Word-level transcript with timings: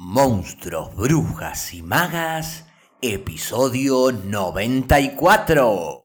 Monstruos, 0.00 0.94
Brujas 0.94 1.74
y 1.74 1.82
Magas, 1.82 2.66
episodio 3.02 4.12
94. 4.12 6.04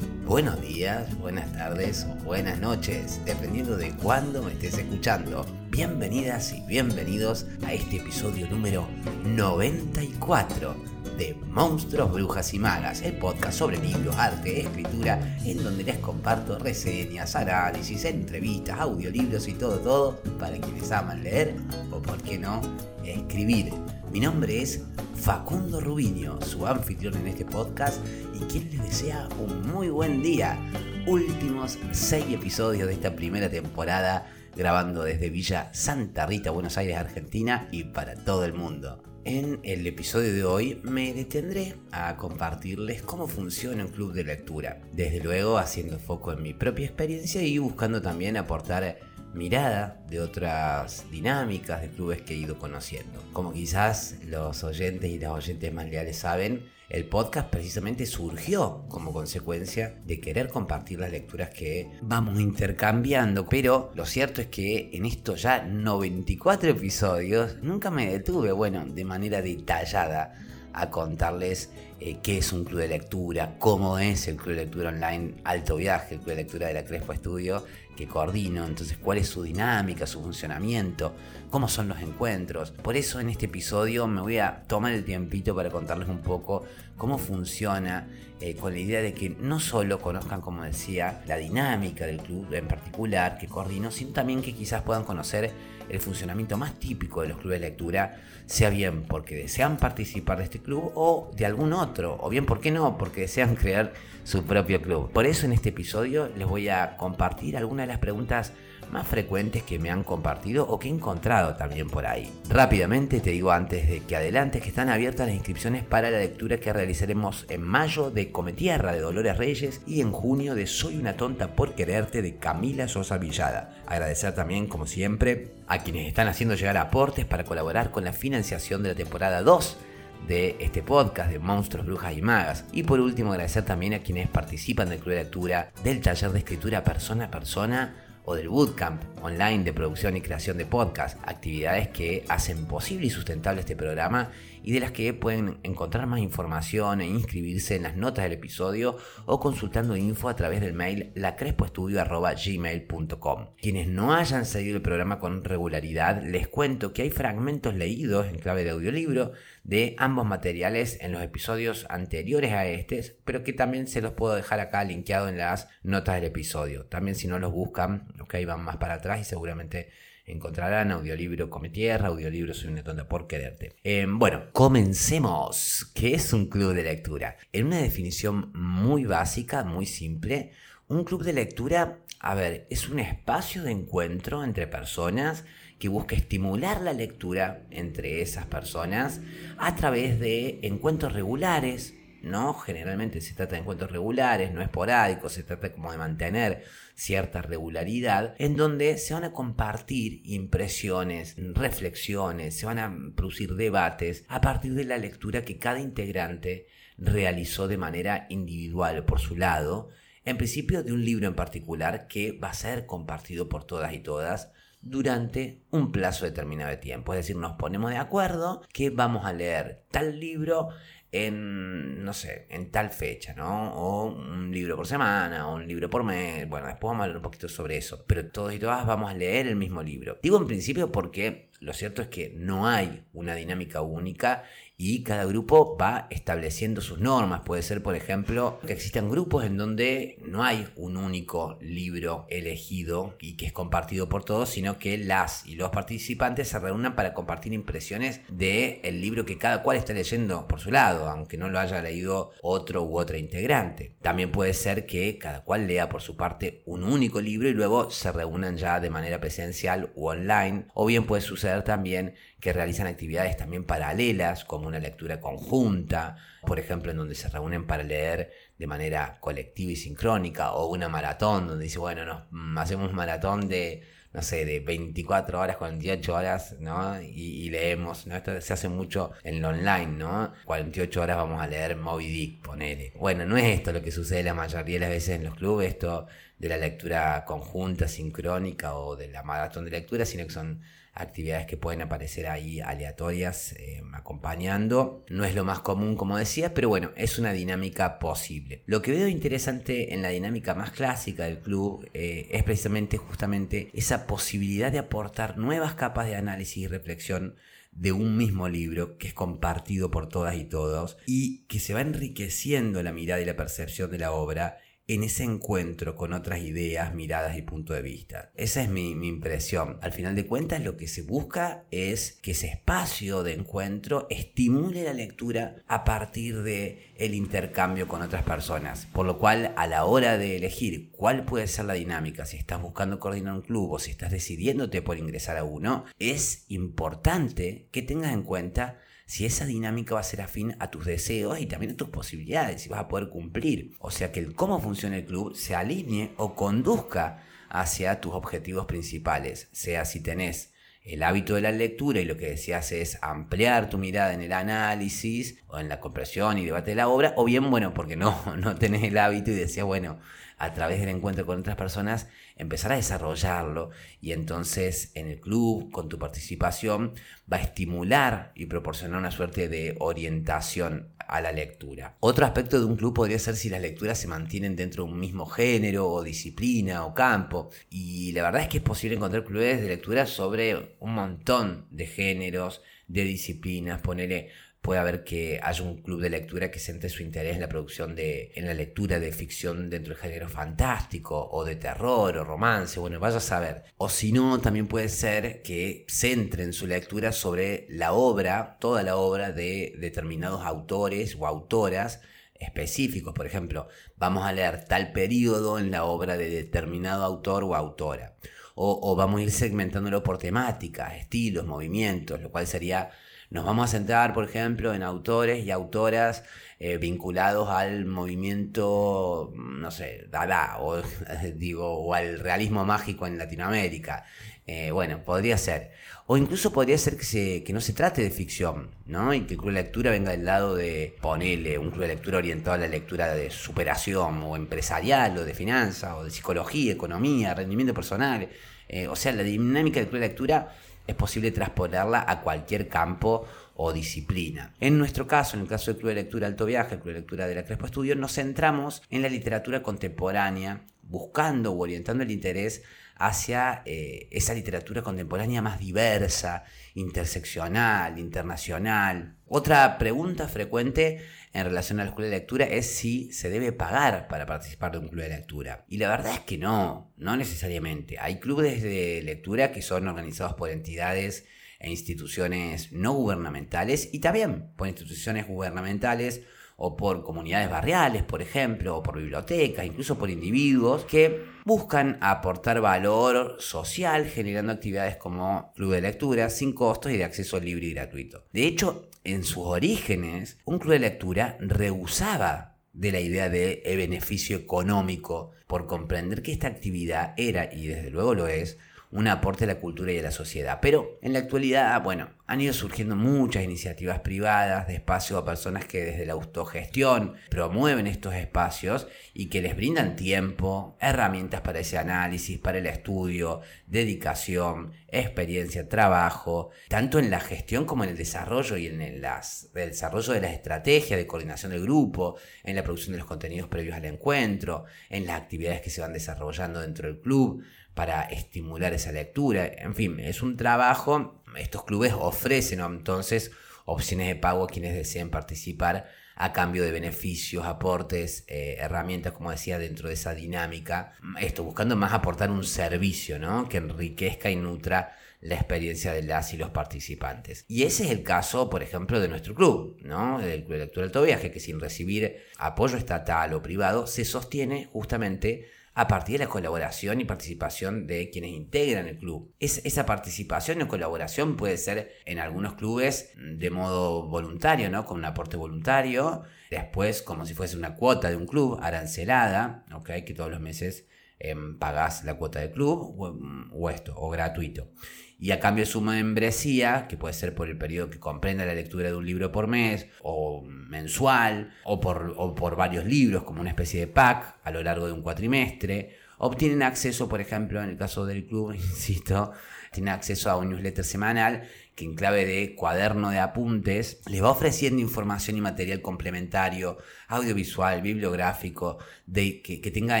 Buenos 0.26 0.60
días, 0.60 1.16
buenas 1.20 1.52
tardes 1.52 2.04
o 2.04 2.24
buenas 2.24 2.58
noches, 2.58 3.20
dependiendo 3.24 3.76
de 3.76 3.92
cuándo 3.92 4.42
me 4.42 4.54
estés 4.54 4.76
escuchando. 4.76 5.46
Bienvenidas 5.70 6.52
y 6.52 6.62
bienvenidos 6.62 7.46
a 7.64 7.72
este 7.72 7.98
episodio 7.98 8.50
número 8.50 8.88
94 9.24 10.74
de 11.16 11.36
Monstruos, 11.46 12.12
Brujas 12.12 12.52
y 12.54 12.58
Magas, 12.58 13.02
el 13.02 13.16
podcast 13.18 13.56
sobre 13.56 13.78
libros, 13.78 14.16
arte, 14.16 14.62
escritura, 14.62 15.38
en 15.44 15.62
donde 15.62 15.84
les 15.84 15.98
comparto 15.98 16.58
reseñas, 16.58 17.36
análisis, 17.36 18.04
entrevistas, 18.04 18.80
audiolibros 18.80 19.46
y 19.46 19.52
todo, 19.52 19.78
todo 19.78 20.20
para 20.40 20.58
quienes 20.58 20.90
aman 20.90 21.22
leer 21.22 21.54
o, 21.92 22.02
por 22.02 22.20
qué 22.22 22.36
no, 22.36 22.60
escribir. 23.04 23.72
Mi 24.12 24.20
nombre 24.20 24.62
es 24.62 24.82
Facundo 25.14 25.80
Rubiño, 25.80 26.40
su 26.40 26.66
anfitrión 26.66 27.14
en 27.16 27.26
este 27.26 27.44
podcast 27.44 28.00
y 28.34 28.44
quien 28.44 28.70
les 28.70 28.82
desea 28.82 29.28
un 29.38 29.68
muy 29.70 29.88
buen 29.90 30.22
día. 30.22 30.58
Últimos 31.06 31.78
seis 31.92 32.26
episodios 32.30 32.86
de 32.86 32.94
esta 32.94 33.14
primera 33.14 33.50
temporada 33.50 34.32
grabando 34.54 35.02
desde 35.02 35.28
Villa 35.28 35.70
Santa 35.74 36.24
Rita, 36.26 36.50
Buenos 36.50 36.78
Aires, 36.78 36.96
Argentina 36.96 37.68
y 37.70 37.84
para 37.84 38.14
todo 38.14 38.44
el 38.44 38.54
mundo. 38.54 39.02
En 39.24 39.58
el 39.64 39.84
episodio 39.86 40.32
de 40.32 40.44
hoy 40.44 40.80
me 40.84 41.12
detendré 41.12 41.74
a 41.90 42.16
compartirles 42.16 43.02
cómo 43.02 43.26
funciona 43.26 43.84
un 43.84 43.90
club 43.90 44.12
de 44.12 44.22
lectura, 44.22 44.80
desde 44.92 45.20
luego 45.20 45.58
haciendo 45.58 45.98
foco 45.98 46.32
en 46.32 46.42
mi 46.42 46.54
propia 46.54 46.86
experiencia 46.86 47.42
y 47.42 47.58
buscando 47.58 48.00
también 48.00 48.36
aportar 48.36 48.98
mirada 49.36 50.00
de 50.08 50.20
otras 50.20 51.04
dinámicas 51.10 51.82
de 51.82 51.90
clubes 51.90 52.22
que 52.22 52.34
he 52.34 52.38
ido 52.38 52.58
conociendo. 52.58 53.22
Como 53.32 53.52
quizás 53.52 54.16
los 54.24 54.64
oyentes 54.64 55.10
y 55.10 55.18
las 55.18 55.30
oyentes 55.30 55.72
más 55.72 55.86
leales 55.86 56.16
saben, 56.16 56.70
el 56.88 57.04
podcast 57.04 57.50
precisamente 57.50 58.06
surgió 58.06 58.84
como 58.88 59.12
consecuencia 59.12 59.96
de 60.04 60.20
querer 60.20 60.48
compartir 60.48 61.00
las 61.00 61.10
lecturas 61.10 61.50
que 61.50 61.90
vamos 62.00 62.40
intercambiando, 62.40 63.46
pero 63.46 63.90
lo 63.94 64.06
cierto 64.06 64.40
es 64.40 64.46
que 64.46 64.90
en 64.92 65.04
estos 65.04 65.42
ya 65.42 65.62
94 65.62 66.70
episodios 66.70 67.56
nunca 67.60 67.90
me 67.90 68.06
detuve, 68.06 68.52
bueno, 68.52 68.86
de 68.86 69.04
manera 69.04 69.42
detallada 69.42 70.34
a 70.72 70.90
contarles 70.90 71.70
eh, 71.98 72.18
qué 72.22 72.38
es 72.38 72.52
un 72.52 72.64
club 72.64 72.80
de 72.80 72.88
lectura, 72.88 73.56
cómo 73.58 73.98
es 73.98 74.28
el 74.28 74.36
club 74.36 74.54
de 74.54 74.64
lectura 74.64 74.90
online 74.90 75.34
Alto 75.44 75.76
Viaje, 75.76 76.14
el 76.14 76.20
club 76.20 76.36
de 76.36 76.42
lectura 76.42 76.68
de 76.68 76.74
la 76.74 76.84
Crespo 76.84 77.14
Estudio 77.14 77.64
que 77.96 78.06
coordino, 78.06 78.64
entonces 78.64 78.98
cuál 78.98 79.18
es 79.18 79.28
su 79.28 79.42
dinámica, 79.42 80.06
su 80.06 80.22
funcionamiento, 80.22 81.14
cómo 81.50 81.68
son 81.68 81.88
los 81.88 82.00
encuentros. 82.00 82.70
Por 82.70 82.96
eso 82.96 83.18
en 83.18 83.30
este 83.30 83.46
episodio 83.46 84.06
me 84.06 84.20
voy 84.20 84.38
a 84.38 84.62
tomar 84.66 84.92
el 84.92 85.04
tiempito 85.04 85.56
para 85.56 85.70
contarles 85.70 86.08
un 86.08 86.18
poco 86.18 86.64
cómo 86.96 87.18
funciona 87.18 88.06
eh, 88.40 88.54
con 88.54 88.72
la 88.72 88.78
idea 88.78 89.00
de 89.00 89.14
que 89.14 89.30
no 89.30 89.58
solo 89.58 90.00
conozcan, 90.00 90.40
como 90.40 90.62
decía, 90.62 91.22
la 91.26 91.36
dinámica 91.36 92.06
del 92.06 92.18
club 92.18 92.52
en 92.52 92.68
particular 92.68 93.38
que 93.38 93.48
coordino, 93.48 93.90
sino 93.90 94.12
también 94.12 94.42
que 94.42 94.54
quizás 94.54 94.82
puedan 94.82 95.04
conocer 95.04 95.52
el 95.88 96.00
funcionamiento 96.00 96.58
más 96.58 96.78
típico 96.78 97.22
de 97.22 97.28
los 97.28 97.38
clubes 97.38 97.60
de 97.60 97.68
lectura, 97.68 98.20
sea 98.46 98.70
bien 98.70 99.02
porque 99.02 99.34
desean 99.34 99.76
participar 99.76 100.38
de 100.38 100.44
este 100.44 100.60
club 100.60 100.92
o 100.94 101.30
de 101.36 101.46
algún 101.46 101.72
otro, 101.72 102.16
o 102.20 102.28
bien, 102.30 102.46
¿por 102.46 102.60
qué 102.60 102.70
no? 102.70 102.96
Porque 102.96 103.22
desean 103.22 103.56
crear 103.56 103.92
su 104.24 104.44
propio 104.44 104.80
club. 104.80 105.10
Por 105.12 105.26
eso 105.26 105.46
en 105.46 105.52
este 105.52 105.70
episodio 105.70 106.28
les 106.36 106.46
voy 106.46 106.68
a 106.68 106.96
compartir 106.96 107.56
algunas 107.56 107.84
de 107.84 107.92
las 107.92 107.98
preguntas 107.98 108.52
más 108.90 109.06
frecuentes 109.06 109.62
que 109.62 109.78
me 109.78 109.90
han 109.90 110.04
compartido 110.04 110.66
o 110.66 110.78
que 110.78 110.88
he 110.88 110.90
encontrado 110.90 111.54
también 111.54 111.88
por 111.88 112.06
ahí. 112.06 112.32
Rápidamente 112.48 113.20
te 113.20 113.30
digo 113.30 113.50
antes 113.50 113.88
de 113.88 114.00
que 114.00 114.16
adelante 114.16 114.60
que 114.60 114.68
están 114.68 114.88
abiertas 114.88 115.26
las 115.26 115.36
inscripciones 115.36 115.84
para 115.84 116.10
la 116.10 116.18
lectura 116.18 116.58
que 116.58 116.72
realizaremos 116.72 117.46
en 117.48 117.62
mayo 117.62 118.10
de 118.10 118.30
Cometierra 118.30 118.92
de 118.92 119.00
Dolores 119.00 119.36
Reyes 119.36 119.82
y 119.86 120.00
en 120.00 120.12
junio 120.12 120.54
de 120.54 120.66
Soy 120.66 120.96
una 120.96 121.16
tonta 121.16 121.48
por 121.48 121.74
quererte 121.74 122.22
de 122.22 122.36
Camila 122.36 122.88
Sosa 122.88 123.18
Villada. 123.18 123.76
Agradecer 123.86 124.34
también, 124.34 124.66
como 124.66 124.86
siempre, 124.86 125.52
a 125.66 125.78
quienes 125.78 126.06
están 126.06 126.28
haciendo 126.28 126.54
llegar 126.54 126.76
aportes 126.76 127.24
para 127.24 127.44
colaborar 127.44 127.90
con 127.90 128.04
la 128.04 128.12
financiación 128.12 128.82
de 128.82 128.90
la 128.90 128.94
temporada 128.94 129.42
2 129.42 129.78
de 130.26 130.56
este 130.58 130.82
podcast 130.82 131.30
de 131.30 131.38
Monstruos, 131.38 131.86
Brujas 131.86 132.16
y 132.16 132.22
Magas. 132.22 132.64
Y 132.72 132.82
por 132.82 133.00
último 133.00 133.32
agradecer 133.32 133.64
también 133.64 133.94
a 133.94 134.00
quienes 134.00 134.28
participan 134.28 134.88
del 134.88 134.98
club 134.98 135.14
de 135.14 135.22
lectura, 135.24 135.70
del 135.84 136.00
taller 136.00 136.32
de 136.32 136.38
escritura 136.38 136.82
persona 136.84 137.26
a 137.26 137.30
persona 137.30 138.05
o 138.26 138.34
del 138.34 138.48
bootcamp 138.48 139.00
online 139.22 139.64
de 139.64 139.72
producción 139.72 140.16
y 140.16 140.20
creación 140.20 140.58
de 140.58 140.66
podcast, 140.66 141.18
actividades 141.22 141.88
que 141.88 142.24
hacen 142.28 142.66
posible 142.66 143.06
y 143.06 143.10
sustentable 143.10 143.60
este 143.60 143.76
programa 143.76 144.30
y 144.66 144.72
de 144.72 144.80
las 144.80 144.90
que 144.90 145.14
pueden 145.14 145.60
encontrar 145.62 146.06
más 146.08 146.18
información 146.18 147.00
e 147.00 147.06
inscribirse 147.06 147.76
en 147.76 147.84
las 147.84 147.96
notas 147.96 148.24
del 148.24 148.32
episodio 148.32 148.96
o 149.24 149.38
consultando 149.38 149.96
info 149.96 150.28
a 150.28 150.34
través 150.34 150.60
del 150.60 150.72
mail 150.72 151.12
lacrespoestudio.gmail.com. 151.14 153.46
Quienes 153.62 153.86
no 153.86 154.12
hayan 154.12 154.44
seguido 154.44 154.74
el 154.76 154.82
programa 154.82 155.20
con 155.20 155.44
regularidad, 155.44 156.20
les 156.20 156.48
cuento 156.48 156.92
que 156.92 157.02
hay 157.02 157.10
fragmentos 157.10 157.76
leídos 157.76 158.26
en 158.26 158.40
clave 158.40 158.64
de 158.64 158.70
audiolibro 158.70 159.34
de 159.62 159.94
ambos 159.98 160.26
materiales 160.26 160.98
en 161.00 161.12
los 161.12 161.22
episodios 161.22 161.86
anteriores 161.88 162.52
a 162.52 162.66
este, 162.66 163.18
pero 163.24 163.44
que 163.44 163.52
también 163.52 163.86
se 163.86 164.00
los 164.00 164.14
puedo 164.14 164.34
dejar 164.34 164.58
acá 164.58 164.82
linkeado 164.82 165.28
en 165.28 165.38
las 165.38 165.68
notas 165.84 166.16
del 166.16 166.24
episodio. 166.24 166.86
También 166.86 167.14
si 167.14 167.28
no 167.28 167.38
los 167.38 167.52
buscan, 167.52 168.08
ok, 168.20 168.34
van 168.44 168.64
más 168.64 168.78
para 168.78 168.94
atrás 168.94 169.20
y 169.20 169.24
seguramente 169.24 169.90
encontrarán 170.26 170.90
audiolibro 170.90 171.48
Come 171.48 171.70
Tierra, 171.70 172.08
audiolibro 172.08 172.52
Soy 172.52 172.68
una 172.70 172.82
tonta 172.82 173.08
por 173.08 173.26
quererte. 173.26 173.76
Em, 173.84 174.18
bueno, 174.18 174.44
comencemos. 174.52 175.90
¿Qué 175.94 176.14
es 176.14 176.32
un 176.32 176.46
club 176.46 176.74
de 176.74 176.82
lectura? 176.82 177.36
En 177.52 177.66
una 177.66 177.78
definición 177.78 178.50
muy 178.52 179.04
básica, 179.04 179.64
muy 179.64 179.86
simple, 179.86 180.50
un 180.88 181.04
club 181.04 181.22
de 181.22 181.32
lectura, 181.32 182.00
a 182.20 182.34
ver, 182.34 182.66
es 182.70 182.88
un 182.88 182.98
espacio 182.98 183.62
de 183.62 183.72
encuentro 183.72 184.44
entre 184.44 184.66
personas 184.66 185.44
que 185.78 185.88
busca 185.88 186.16
estimular 186.16 186.80
la 186.80 186.92
lectura 186.92 187.62
entre 187.70 188.22
esas 188.22 188.46
personas 188.46 189.20
a 189.58 189.74
través 189.74 190.18
de 190.18 190.60
encuentros 190.62 191.12
regulares, 191.12 191.94
¿no? 192.22 192.54
Generalmente 192.54 193.20
se 193.20 193.34
trata 193.34 193.52
de 193.52 193.60
encuentros 193.60 193.90
regulares, 193.90 194.52
no 194.52 194.62
esporádicos, 194.62 195.32
se 195.32 195.42
trata 195.42 195.72
como 195.72 195.92
de 195.92 195.98
mantener 195.98 196.64
cierta 196.94 197.42
regularidad, 197.42 198.34
en 198.38 198.56
donde 198.56 198.98
se 198.98 199.14
van 199.14 199.24
a 199.24 199.32
compartir 199.32 200.22
impresiones, 200.24 201.36
reflexiones, 201.54 202.56
se 202.56 202.66
van 202.66 202.78
a 202.78 202.96
producir 203.14 203.54
debates 203.54 204.24
a 204.28 204.40
partir 204.40 204.74
de 204.74 204.84
la 204.84 204.98
lectura 204.98 205.44
que 205.44 205.58
cada 205.58 205.80
integrante 205.80 206.66
realizó 206.98 207.68
de 207.68 207.78
manera 207.78 208.26
individual 208.30 209.04
por 209.04 209.20
su 209.20 209.36
lado, 209.36 209.90
en 210.24 210.36
principio 210.36 210.82
de 210.82 210.92
un 210.92 211.04
libro 211.04 211.28
en 211.28 211.34
particular 211.34 212.06
que 212.08 212.32
va 212.32 212.50
a 212.50 212.54
ser 212.54 212.86
compartido 212.86 213.48
por 213.48 213.64
todas 213.64 213.92
y 213.92 214.00
todas 214.00 214.52
durante 214.80 215.62
un 215.70 215.90
plazo 215.90 216.24
determinado 216.24 216.70
de 216.70 216.76
tiempo. 216.76 217.12
Es 217.12 217.18
decir, 217.18 217.36
nos 217.36 217.52
ponemos 217.52 217.90
de 217.90 217.96
acuerdo 217.96 218.62
que 218.72 218.90
vamos 218.90 219.26
a 219.26 219.32
leer 219.32 219.84
tal 219.90 220.20
libro 220.20 220.68
en, 221.12 222.04
no 222.04 222.12
sé, 222.12 222.46
en 222.50 222.70
tal 222.70 222.90
fecha, 222.90 223.34
¿no? 223.34 223.72
O 223.74 224.06
un 224.06 224.50
libro 224.52 224.76
por 224.76 224.86
semana, 224.86 225.48
o 225.48 225.54
un 225.56 225.66
libro 225.66 225.88
por 225.88 226.04
mes. 226.04 226.48
Bueno, 226.48 226.66
después 226.66 226.90
vamos 226.90 227.00
a 227.00 227.04
hablar 227.04 227.16
un 227.16 227.22
poquito 227.22 227.48
sobre 227.48 227.76
eso. 227.76 228.04
Pero 228.06 228.28
todos 228.28 228.54
y 228.54 228.58
todas 228.58 228.86
vamos 228.86 229.10
a 229.10 229.14
leer 229.14 229.46
el 229.46 229.56
mismo 229.56 229.82
libro. 229.82 230.18
Digo 230.22 230.36
en 230.38 230.46
principio 230.46 230.92
porque 230.92 231.50
lo 231.60 231.72
cierto 231.72 232.02
es 232.02 232.08
que 232.08 232.32
no 232.36 232.68
hay 232.68 233.04
una 233.12 233.34
dinámica 233.34 233.80
única 233.80 234.44
y 234.78 235.02
cada 235.02 235.24
grupo 235.24 235.76
va 235.80 236.06
estableciendo 236.10 236.80
sus 236.80 236.98
normas. 236.98 237.42
Puede 237.44 237.62
ser, 237.62 237.82
por 237.82 237.94
ejemplo, 237.94 238.60
que 238.66 238.72
existan 238.72 239.10
grupos 239.10 239.44
en 239.44 239.56
donde 239.56 240.18
no 240.24 240.44
hay 240.44 240.68
un 240.76 240.96
único 240.96 241.58
libro 241.60 242.26
elegido 242.28 243.16
y 243.20 243.36
que 243.36 243.46
es 243.46 243.52
compartido 243.52 244.08
por 244.08 244.24
todos, 244.24 244.50
sino 244.50 244.78
que 244.78 244.98
las 244.98 245.46
y 245.46 245.54
los 245.54 245.70
participantes 245.70 246.48
se 246.48 246.58
reúnan 246.58 246.94
para 246.94 247.14
compartir 247.14 247.52
impresiones 247.52 248.20
del 248.28 248.80
el 248.82 249.00
libro 249.00 249.24
que 249.24 249.38
cada 249.38 249.62
cual 249.62 249.76
está 249.76 249.92
leyendo 249.92 250.46
por 250.46 250.60
su 250.60 250.70
lado, 250.70 251.08
aunque 251.08 251.38
no 251.38 251.48
lo 251.48 251.58
haya 251.58 251.80
leído 251.80 252.32
otro 252.42 252.82
u 252.82 252.98
otra 252.98 253.18
integrante. 253.18 253.96
También 254.02 254.30
puede 254.30 254.54
ser 254.54 254.86
que 254.86 255.18
cada 255.18 255.42
cual 255.42 255.66
lea 255.66 255.88
por 255.88 256.02
su 256.02 256.16
parte 256.16 256.62
un 256.66 256.84
único 256.84 257.20
libro 257.20 257.48
y 257.48 257.54
luego 257.54 257.90
se 257.90 258.12
reúnan 258.12 258.56
ya 258.56 258.80
de 258.80 258.90
manera 258.90 259.20
presencial 259.20 259.92
u 259.94 260.08
online. 260.08 260.66
O 260.74 260.86
bien 260.86 261.06
puede 261.06 261.22
suceder 261.22 261.62
también 261.62 262.14
que 262.46 262.52
realizan 262.52 262.86
actividades 262.86 263.36
también 263.36 263.64
paralelas, 263.64 264.44
como 264.44 264.68
una 264.68 264.78
lectura 264.78 265.18
conjunta, 265.18 266.16
por 266.42 266.60
ejemplo, 266.60 266.92
en 266.92 266.98
donde 266.98 267.16
se 267.16 267.28
reúnen 267.28 267.66
para 267.66 267.82
leer 267.82 268.30
de 268.56 268.68
manera 268.68 269.18
colectiva 269.18 269.72
y 269.72 269.74
sincrónica, 269.74 270.52
o 270.52 270.68
una 270.68 270.88
maratón, 270.88 271.48
donde 271.48 271.64
dice, 271.64 271.80
bueno, 271.80 272.04
nos 272.04 272.22
mm, 272.30 272.56
hacemos 272.58 272.92
maratón 272.92 273.48
de, 273.48 273.82
no 274.12 274.22
sé, 274.22 274.44
de 274.44 274.60
24 274.60 275.40
horas, 275.40 275.56
48 275.56 276.14
horas, 276.14 276.54
¿no? 276.60 277.02
Y, 277.02 277.50
leemos, 277.50 278.06
¿no? 278.06 278.14
Esto 278.14 278.40
se 278.40 278.52
hace 278.52 278.68
mucho 278.68 279.10
en 279.24 279.42
lo 279.42 279.48
online, 279.48 279.98
¿no? 279.98 280.32
48 280.44 281.02
horas 281.02 281.16
vamos 281.16 281.42
a 281.42 281.48
leer 281.48 281.74
Moby 281.74 282.06
Dick, 282.06 282.42
ponele. 282.44 282.92
Bueno, 282.94 283.26
no 283.26 283.36
es 283.36 283.46
esto 283.46 283.72
lo 283.72 283.82
que 283.82 283.90
sucede 283.90 284.22
la 284.22 284.34
mayoría 284.34 284.76
de 284.76 284.80
las 284.82 284.90
veces 284.90 285.16
en 285.16 285.24
los 285.24 285.34
clubes, 285.34 285.70
esto 285.70 286.06
de 286.38 286.48
la 286.48 286.58
lectura 286.58 287.24
conjunta, 287.24 287.88
sincrónica 287.88 288.76
o 288.76 288.94
de 288.94 289.08
la 289.08 289.24
maratón 289.24 289.64
de 289.64 289.72
lectura, 289.72 290.04
sino 290.04 290.24
que 290.24 290.32
son 290.32 290.60
actividades 290.96 291.46
que 291.46 291.56
pueden 291.56 291.82
aparecer 291.82 292.26
ahí 292.26 292.60
aleatorias 292.60 293.52
eh, 293.52 293.82
acompañando. 293.92 295.04
No 295.08 295.24
es 295.24 295.34
lo 295.34 295.44
más 295.44 295.60
común, 295.60 295.94
como 295.94 296.16
decía, 296.16 296.54
pero 296.54 296.68
bueno, 296.68 296.90
es 296.96 297.18
una 297.18 297.32
dinámica 297.32 297.98
posible. 297.98 298.62
Lo 298.66 298.82
que 298.82 298.92
veo 298.92 299.06
interesante 299.06 299.94
en 299.94 300.02
la 300.02 300.08
dinámica 300.08 300.54
más 300.54 300.70
clásica 300.70 301.24
del 301.24 301.40
club 301.40 301.88
eh, 301.92 302.28
es 302.30 302.42
precisamente 302.42 302.96
justamente 302.96 303.70
esa 303.74 304.06
posibilidad 304.06 304.72
de 304.72 304.78
aportar 304.78 305.36
nuevas 305.36 305.74
capas 305.74 306.06
de 306.06 306.16
análisis 306.16 306.56
y 306.56 306.66
reflexión 306.66 307.36
de 307.72 307.92
un 307.92 308.16
mismo 308.16 308.48
libro 308.48 308.96
que 308.96 309.08
es 309.08 309.14
compartido 309.14 309.90
por 309.90 310.08
todas 310.08 310.34
y 310.36 310.44
todos 310.44 310.96
y 311.06 311.44
que 311.46 311.60
se 311.60 311.74
va 311.74 311.82
enriqueciendo 311.82 312.82
la 312.82 312.92
mirada 312.92 313.20
y 313.20 313.26
la 313.26 313.36
percepción 313.36 313.90
de 313.90 313.98
la 313.98 314.12
obra 314.12 314.58
en 314.88 315.02
ese 315.02 315.24
encuentro 315.24 315.96
con 315.96 316.12
otras 316.12 316.40
ideas, 316.40 316.94
miradas 316.94 317.36
y 317.36 317.42
puntos 317.42 317.76
de 317.76 317.82
vista. 317.82 318.30
Esa 318.34 318.62
es 318.62 318.68
mi, 318.68 318.90
impresión. 318.90 319.78
Al 319.82 319.92
final 319.92 320.14
de 320.14 320.26
cuentas 320.26 320.62
lo 320.62 320.76
que 320.76 320.86
se 320.86 321.02
busca 321.02 321.64
es 321.70 322.12
que 322.22 322.32
ese 322.32 322.48
espacio 322.48 323.22
de 323.22 323.34
encuentro 323.34 324.06
estimule 324.10 324.84
la 324.84 324.92
lectura 324.92 325.56
a 325.66 325.84
partir 325.84 326.42
de 326.42 326.94
el 326.96 327.14
intercambio 327.14 327.88
con 327.88 328.02
otras 328.02 328.22
personas. 328.22 328.86
Por 328.92 329.06
lo 329.06 329.18
cual 329.18 329.52
a 329.56 329.66
la 329.66 329.84
hora 329.84 330.18
de 330.18 330.36
elegir 330.36 330.90
cuál 330.92 331.24
puede 331.24 331.48
ser 331.48 331.64
la 331.64 331.74
dinámica, 331.74 332.24
si 332.24 332.36
estás 332.36 332.62
buscando 332.62 333.00
coordinar 333.00 333.34
un 333.34 333.42
club 333.42 333.72
o 333.72 333.78
si 333.78 333.90
estás 333.90 334.12
decidiéndote 334.12 334.82
por 334.82 334.98
ingresar 334.98 335.36
a 335.36 335.44
uno, 335.44 335.84
es 335.98 336.44
importante 336.48 337.68
que 337.72 337.82
tengas 337.82 338.12
en 338.12 338.22
cuenta 338.22 338.78
si 339.06 339.24
esa 339.24 339.46
dinámica 339.46 339.94
va 339.94 340.00
a 340.00 340.04
ser 340.04 340.20
afín 340.20 340.56
a 340.58 340.70
tus 340.70 340.84
deseos 340.84 341.40
y 341.40 341.46
también 341.46 341.72
a 341.72 341.76
tus 341.76 341.88
posibilidades, 341.88 342.62
si 342.62 342.68
vas 342.68 342.80
a 342.80 342.88
poder 342.88 343.08
cumplir. 343.08 343.72
O 343.78 343.90
sea 343.90 344.12
que 344.12 344.20
el 344.20 344.34
cómo 344.34 344.60
funciona 344.60 344.96
el 344.96 345.06
club 345.06 345.34
se 345.34 345.54
alinee 345.54 346.12
o 346.16 346.34
conduzca 346.34 347.24
hacia 347.48 348.00
tus 348.00 348.12
objetivos 348.12 348.66
principales, 348.66 349.48
sea 349.52 349.84
si 349.84 350.00
tenés 350.00 350.52
el 350.86 351.02
hábito 351.02 351.34
de 351.34 351.40
la 351.42 351.52
lectura 351.52 352.00
y 352.00 352.04
lo 352.04 352.16
que 352.16 352.30
deseas 352.30 352.70
es 352.72 352.98
ampliar 353.02 353.68
tu 353.68 353.78
mirada 353.78 354.14
en 354.14 354.22
el 354.22 354.32
análisis 354.32 355.42
o 355.48 355.58
en 355.58 355.68
la 355.68 355.80
comprensión 355.80 356.38
y 356.38 356.44
debate 356.44 356.70
de 356.70 356.76
la 356.76 356.88
obra, 356.88 357.12
o 357.16 357.24
bien, 357.24 357.50
bueno, 357.50 357.74
porque 357.74 357.96
no, 357.96 358.36
no 358.38 358.54
tenés 358.54 358.84
el 358.84 358.96
hábito 358.98 359.30
y 359.30 359.34
decías, 359.34 359.66
bueno, 359.66 359.98
a 360.38 360.52
través 360.52 360.80
del 360.80 360.90
encuentro 360.90 361.24
con 361.24 361.40
otras 361.40 361.56
personas, 361.56 362.08
empezar 362.36 362.72
a 362.72 362.76
desarrollarlo 362.76 363.70
y 364.00 364.12
entonces 364.12 364.90
en 364.94 365.08
el 365.08 365.18
club, 365.18 365.70
con 365.70 365.88
tu 365.88 365.98
participación, 365.98 366.92
va 367.30 367.38
a 367.38 367.40
estimular 367.42 368.32
y 368.34 368.46
proporcionar 368.46 369.00
una 369.00 369.10
suerte 369.10 369.48
de 369.48 369.76
orientación 369.80 370.92
a 370.98 371.20
la 371.20 371.32
lectura. 371.32 371.96
Otro 372.00 372.26
aspecto 372.26 372.58
de 372.58 372.66
un 372.66 372.76
club 372.76 372.94
podría 372.94 373.18
ser 373.18 373.36
si 373.36 373.48
las 373.48 373.60
lecturas 373.60 373.98
se 373.98 374.08
mantienen 374.08 374.56
dentro 374.56 374.84
de 374.84 374.90
un 374.90 374.98
mismo 374.98 375.24
género 375.26 375.88
o 375.88 376.02
disciplina 376.02 376.84
o 376.84 376.94
campo. 376.94 377.50
Y 377.70 378.12
la 378.12 378.24
verdad 378.24 378.42
es 378.42 378.48
que 378.48 378.58
es 378.58 378.62
posible 378.62 378.96
encontrar 378.96 379.24
clubes 379.24 379.60
de 379.60 379.68
lectura 379.68 380.06
sobre 380.06 380.75
un 380.80 380.94
montón 380.94 381.66
de 381.70 381.86
géneros, 381.86 382.62
de 382.88 383.04
disciplinas. 383.04 383.80
Ponerle 383.80 384.30
puede 384.66 384.80
haber 384.80 385.04
que 385.04 385.38
haya 385.44 385.62
un 385.62 385.80
club 385.80 386.00
de 386.00 386.10
lectura 386.10 386.50
que 386.50 386.58
centre 386.58 386.88
su 386.88 387.04
interés 387.04 387.36
en 387.36 387.40
la 387.40 387.48
producción 387.48 387.94
de, 387.94 388.32
en 388.34 388.46
la 388.46 388.52
lectura 388.52 388.98
de 388.98 389.12
ficción 389.12 389.70
dentro 389.70 389.94
del 389.94 390.02
género 390.02 390.28
fantástico, 390.28 391.28
o 391.30 391.44
de 391.44 391.54
terror, 391.54 392.16
o 392.16 392.24
romance, 392.24 392.80
bueno, 392.80 392.98
vaya 392.98 393.18
a 393.18 393.20
saber. 393.20 393.62
O 393.76 393.88
si 393.88 394.10
no, 394.10 394.40
también 394.40 394.66
puede 394.66 394.88
ser 394.88 395.40
que 395.42 395.86
centren 395.88 396.52
su 396.52 396.66
lectura 396.66 397.12
sobre 397.12 397.66
la 397.70 397.92
obra, 397.92 398.56
toda 398.58 398.82
la 398.82 398.96
obra 398.96 399.30
de 399.30 399.74
determinados 399.78 400.44
autores 400.44 401.16
o 401.16 401.28
autoras 401.28 402.00
específicos. 402.40 403.14
Por 403.14 403.26
ejemplo, 403.26 403.68
vamos 403.96 404.24
a 404.24 404.32
leer 404.32 404.64
tal 404.64 404.90
periodo 404.90 405.60
en 405.60 405.70
la 405.70 405.84
obra 405.84 406.16
de 406.16 406.28
determinado 406.28 407.04
autor 407.04 407.44
o 407.44 407.54
autora. 407.54 408.16
O, 408.58 408.96
vamos 408.96 409.20
a 409.20 409.24
ir 409.24 409.30
segmentándolo 409.30 410.02
por 410.02 410.16
temáticas, 410.18 410.94
estilos, 410.94 411.44
movimientos, 411.46 412.22
lo 412.22 412.30
cual 412.30 412.46
sería 412.46 412.90
nos 413.28 413.44
vamos 413.44 413.64
a 413.64 413.68
centrar, 413.78 414.14
por 414.14 414.24
ejemplo, 414.24 414.72
en 414.72 414.82
autores 414.82 415.44
y 415.44 415.50
autoras 415.50 416.24
eh, 416.58 416.78
vinculados 416.78 417.50
al 417.50 417.84
movimiento, 417.84 419.32
no 419.34 419.70
sé, 419.70 420.06
Dada, 420.10 420.58
o, 420.60 420.80
digo, 421.34 421.68
o 421.68 421.92
al 421.92 422.20
realismo 422.20 422.64
mágico 422.64 423.06
en 423.06 423.18
Latinoamérica. 423.18 424.04
Eh, 424.46 424.70
bueno, 424.70 425.02
podría 425.02 425.36
ser. 425.38 425.72
O 426.06 426.16
incluso 426.16 426.52
podría 426.52 426.78
ser 426.78 426.96
que, 426.96 427.04
se, 427.04 427.42
que 427.42 427.52
no 427.52 427.60
se 427.60 427.72
trate 427.72 428.00
de 428.00 428.10
ficción, 428.10 428.70
¿no? 428.86 429.12
Y 429.12 429.22
que 429.22 429.34
el 429.34 429.40
club 429.40 429.52
de 429.52 429.62
lectura 429.62 429.90
venga 429.90 430.12
del 430.12 430.24
lado 430.24 430.54
de 430.54 430.94
ponerle 431.00 431.58
un 431.58 431.70
club 431.70 431.82
de 431.82 431.88
lectura 431.88 432.18
orientado 432.18 432.54
a 432.54 432.58
la 432.58 432.68
lectura 432.68 433.12
de 433.12 433.28
superación, 433.30 434.22
o 434.22 434.36
empresarial, 434.36 435.18
o 435.18 435.24
de 435.24 435.34
finanzas, 435.34 435.94
o 435.96 436.04
de 436.04 436.10
psicología, 436.10 436.72
economía, 436.72 437.34
rendimiento 437.34 437.74
personal. 437.74 438.28
Eh, 438.68 438.86
o 438.86 438.94
sea, 438.94 439.12
la 439.12 439.24
dinámica 439.24 439.80
del 439.80 439.88
club 439.88 440.00
de 440.00 440.08
lectura 440.08 440.54
es 440.86 440.94
posible 440.94 441.32
transponerla 441.32 442.04
a 442.06 442.20
cualquier 442.20 442.68
campo 442.68 443.26
o 443.56 443.72
disciplina. 443.72 444.54
En 444.60 444.78
nuestro 444.78 445.06
caso, 445.08 445.36
en 445.36 445.42
el 445.42 445.48
caso 445.48 445.72
del 445.72 445.80
Club 445.80 445.88
de 445.88 445.94
Lectura 445.96 446.26
Alto 446.26 446.46
Viaje, 446.46 446.74
el 446.74 446.80
Club 446.80 446.94
de 446.94 447.00
Lectura 447.00 447.26
de 447.26 447.34
la 447.34 447.44
Crespo 447.44 447.66
Estudio, 447.66 447.96
nos 447.96 448.12
centramos 448.12 448.82
en 448.90 449.02
la 449.02 449.08
literatura 449.08 449.62
contemporánea, 449.62 450.60
buscando 450.82 451.52
o 451.52 451.58
orientando 451.58 452.04
el 452.04 452.10
interés 452.10 452.62
hacia 452.96 453.62
eh, 453.66 454.08
esa 454.10 454.34
literatura 454.34 454.82
contemporánea 454.82 455.42
más 455.42 455.58
diversa, 455.58 456.44
interseccional, 456.74 457.98
internacional. 457.98 459.16
Otra 459.26 459.76
pregunta 459.78 460.28
frecuente 460.28 461.04
en 461.32 461.44
relación 461.44 461.80
al 461.80 461.94
club 461.94 462.06
de 462.06 462.12
lectura 462.12 462.46
es 462.46 462.66
si 462.66 463.12
se 463.12 463.28
debe 463.28 463.52
pagar 463.52 464.08
para 464.08 464.24
participar 464.24 464.72
de 464.72 464.78
un 464.78 464.88
club 464.88 465.02
de 465.02 465.10
lectura. 465.10 465.66
Y 465.68 465.76
la 465.76 465.90
verdad 465.90 466.14
es 466.14 466.20
que 466.20 466.38
no, 466.38 466.92
no 466.96 467.16
necesariamente. 467.16 467.98
Hay 468.00 468.18
clubes 468.18 468.62
de 468.62 469.02
lectura 469.04 469.52
que 469.52 469.62
son 469.62 469.86
organizados 469.88 470.34
por 470.34 470.50
entidades 470.50 471.26
e 471.58 471.70
instituciones 471.70 472.72
no 472.72 472.92
gubernamentales 472.92 473.90
y 473.92 474.00
también 474.00 474.52
por 474.56 474.68
instituciones 474.68 475.26
gubernamentales 475.26 476.22
o 476.56 476.76
por 476.76 477.02
comunidades 477.02 477.50
barriales, 477.50 478.02
por 478.02 478.22
ejemplo, 478.22 478.76
o 478.76 478.82
por 478.82 478.98
bibliotecas, 478.98 479.66
incluso 479.66 479.98
por 479.98 480.10
individuos 480.10 480.84
que 480.84 481.24
buscan 481.44 481.98
aportar 482.00 482.60
valor 482.60 483.36
social 483.38 484.06
generando 484.06 484.52
actividades 484.52 484.96
como 484.96 485.52
club 485.54 485.72
de 485.72 485.82
lectura 485.82 486.30
sin 486.30 486.52
costos 486.52 486.92
y 486.92 486.96
de 486.96 487.04
acceso 487.04 487.38
libre 487.38 487.66
y 487.66 487.74
gratuito. 487.74 488.24
De 488.32 488.46
hecho, 488.46 488.88
en 489.04 489.22
sus 489.22 489.44
orígenes, 489.46 490.38
un 490.44 490.58
club 490.58 490.72
de 490.72 490.78
lectura 490.80 491.36
rehusaba 491.40 492.56
de 492.72 492.92
la 492.92 493.00
idea 493.00 493.28
de 493.28 493.62
beneficio 493.76 494.36
económico 494.36 495.32
por 495.46 495.66
comprender 495.66 496.22
que 496.22 496.32
esta 496.32 496.48
actividad 496.48 497.14
era, 497.16 497.52
y 497.52 497.66
desde 497.66 497.90
luego 497.90 498.14
lo 498.14 498.26
es, 498.26 498.58
un 498.96 499.08
aporte 499.08 499.44
a 499.44 499.46
la 499.46 499.60
cultura 499.60 499.92
y 499.92 499.98
a 499.98 500.02
la 500.02 500.10
sociedad. 500.10 500.58
Pero 500.62 500.98
en 501.02 501.12
la 501.12 501.18
actualidad, 501.18 501.82
bueno, 501.82 502.08
han 502.26 502.40
ido 502.40 502.54
surgiendo 502.54 502.96
muchas 502.96 503.44
iniciativas 503.44 504.00
privadas 504.00 504.66
de 504.66 504.74
espacio 504.74 505.18
a 505.18 505.24
personas 505.24 505.66
que 505.66 505.84
desde 505.84 506.06
la 506.06 506.14
autogestión 506.14 507.14
promueven 507.28 507.86
estos 507.86 508.14
espacios 508.14 508.88
y 509.12 509.28
que 509.28 509.42
les 509.42 509.54
brindan 509.54 509.96
tiempo, 509.96 510.78
herramientas 510.80 511.42
para 511.42 511.60
ese 511.60 511.76
análisis, 511.76 512.38
para 512.38 512.56
el 512.56 512.66
estudio, 512.66 513.42
dedicación, 513.66 514.72
experiencia, 514.88 515.68
trabajo, 515.68 516.48
tanto 516.68 516.98
en 516.98 517.10
la 517.10 517.20
gestión 517.20 517.66
como 517.66 517.84
en 517.84 517.90
el 517.90 517.98
desarrollo 517.98 518.56
y 518.56 518.66
en 518.66 518.80
el, 518.80 519.04
desarrollo 519.52 520.14
de 520.14 520.20
las 520.22 520.32
estrategias 520.32 520.98
de 520.98 521.06
coordinación 521.06 521.52
del 521.52 521.60
grupo, 521.60 522.16
en 522.42 522.56
la 522.56 522.62
producción 522.62 522.92
de 522.92 522.98
los 523.00 523.06
contenidos 523.06 523.48
previos 523.48 523.76
al 523.76 523.84
encuentro, 523.84 524.64
en 524.88 525.06
las 525.06 525.20
actividades 525.20 525.60
que 525.60 525.68
se 525.68 525.82
van 525.82 525.92
desarrollando 525.92 526.62
dentro 526.62 526.88
del 526.88 526.98
club 526.98 527.44
para 527.76 528.04
estimular 528.04 528.72
esa 528.72 528.90
lectura. 528.90 529.46
En 529.46 529.74
fin, 529.74 530.00
es 530.00 530.22
un 530.22 530.38
trabajo, 530.38 531.22
estos 531.36 531.62
clubes 531.64 531.92
ofrecen 531.92 532.60
entonces 532.60 533.32
opciones 533.66 534.08
de 534.08 534.16
pago 534.16 534.44
a 534.44 534.46
quienes 534.46 534.74
deseen 534.74 535.10
participar 535.10 535.86
a 536.14 536.32
cambio 536.32 536.64
de 536.64 536.72
beneficios, 536.72 537.44
aportes, 537.44 538.24
eh, 538.28 538.56
herramientas, 538.58 539.12
como 539.12 539.30
decía, 539.30 539.58
dentro 539.58 539.88
de 539.88 539.94
esa 539.94 540.14
dinámica. 540.14 540.94
Esto, 541.20 541.44
buscando 541.44 541.76
más 541.76 541.92
aportar 541.92 542.30
un 542.30 542.44
servicio, 542.44 543.18
¿no? 543.18 543.46
Que 543.46 543.58
enriquezca 543.58 544.30
y 544.30 544.36
nutra 544.36 544.96
la 545.20 545.34
experiencia 545.34 545.92
de 545.92 546.02
las 546.02 546.32
y 546.32 546.38
los 546.38 546.48
participantes. 546.50 547.44
Y 547.46 547.64
ese 547.64 547.84
es 547.84 547.90
el 547.90 548.02
caso, 548.02 548.48
por 548.48 548.62
ejemplo, 548.62 549.00
de 549.00 549.08
nuestro 549.08 549.34
club, 549.34 549.76
¿no? 549.82 550.18
El 550.22 550.44
Club 550.44 550.52
de 550.52 550.64
Lectura 550.64 550.86
Alto 550.86 551.02
Viaje, 551.02 551.30
que 551.30 551.40
sin 551.40 551.60
recibir 551.60 552.24
apoyo 552.38 552.78
estatal 552.78 553.34
o 553.34 553.42
privado, 553.42 553.86
se 553.86 554.06
sostiene 554.06 554.70
justamente 554.72 555.50
a 555.78 555.86
partir 555.88 556.18
de 556.18 556.24
la 556.24 556.30
colaboración 556.30 557.02
y 557.02 557.04
participación 557.04 557.86
de 557.86 558.08
quienes 558.08 558.30
integran 558.30 558.88
el 558.88 558.96
club. 558.96 559.34
Es, 559.38 559.60
esa 559.66 559.84
participación 559.84 560.62
o 560.62 560.68
colaboración 560.68 561.36
puede 561.36 561.58
ser 561.58 561.92
en 562.06 562.18
algunos 562.18 562.54
clubes 562.54 563.12
de 563.14 563.50
modo 563.50 564.08
voluntario, 564.08 564.70
¿no? 564.70 564.86
Con 564.86 564.96
un 564.96 565.04
aporte 565.04 565.36
voluntario, 565.36 566.22
después 566.50 567.02
como 567.02 567.26
si 567.26 567.34
fuese 567.34 567.58
una 567.58 567.74
cuota 567.74 568.08
de 568.08 568.16
un 568.16 568.26
club 568.26 568.58
arancelada, 568.62 569.66
¿ok? 569.70 569.90
Que 570.06 570.14
todos 570.14 570.30
los 570.30 570.40
meses 570.40 570.86
eh, 571.18 571.36
pagás 571.58 572.04
la 572.04 572.14
cuota 572.14 572.40
del 572.40 572.52
club 572.52 573.50
o, 573.52 573.68
esto, 573.68 573.92
o 573.96 574.08
gratuito 574.08 574.70
y 575.18 575.30
a 575.30 575.40
cambio 575.40 575.64
su 575.64 575.80
membresía, 575.80 576.86
que 576.88 576.96
puede 576.96 577.14
ser 577.14 577.34
por 577.34 577.48
el 577.48 577.56
periodo 577.56 577.90
que 577.90 577.98
comprenda 577.98 578.44
la 578.44 578.54
lectura 578.54 578.88
de 578.88 578.96
un 578.96 579.06
libro 579.06 579.32
por 579.32 579.46
mes, 579.46 579.86
o 580.02 580.42
mensual, 580.46 581.54
o 581.64 581.80
por, 581.80 582.14
o 582.16 582.34
por 582.34 582.56
varios 582.56 582.84
libros, 582.84 583.24
como 583.24 583.40
una 583.40 583.50
especie 583.50 583.80
de 583.80 583.86
pack 583.86 584.36
a 584.44 584.50
lo 584.50 584.62
largo 584.62 584.86
de 584.86 584.92
un 584.92 585.02
cuatrimestre, 585.02 585.96
obtienen 586.18 586.62
acceso, 586.62 587.08
por 587.08 587.20
ejemplo, 587.20 587.62
en 587.62 587.70
el 587.70 587.76
caso 587.76 588.04
del 588.04 588.26
club, 588.26 588.52
insisto, 588.54 589.32
tienen 589.72 589.94
acceso 589.94 590.30
a 590.30 590.36
un 590.36 590.50
newsletter 590.50 590.84
semanal 590.84 591.48
que 591.76 591.84
en 591.84 591.94
clave 591.94 592.24
de 592.24 592.54
cuaderno 592.54 593.10
de 593.10 593.18
apuntes 593.18 594.00
les 594.06 594.22
va 594.22 594.30
ofreciendo 594.30 594.80
información 594.80 595.36
y 595.36 595.42
material 595.42 595.82
complementario, 595.82 596.78
audiovisual, 597.06 597.82
bibliográfico, 597.82 598.78
de, 599.04 599.42
que, 599.42 599.58
tenga 599.70 600.00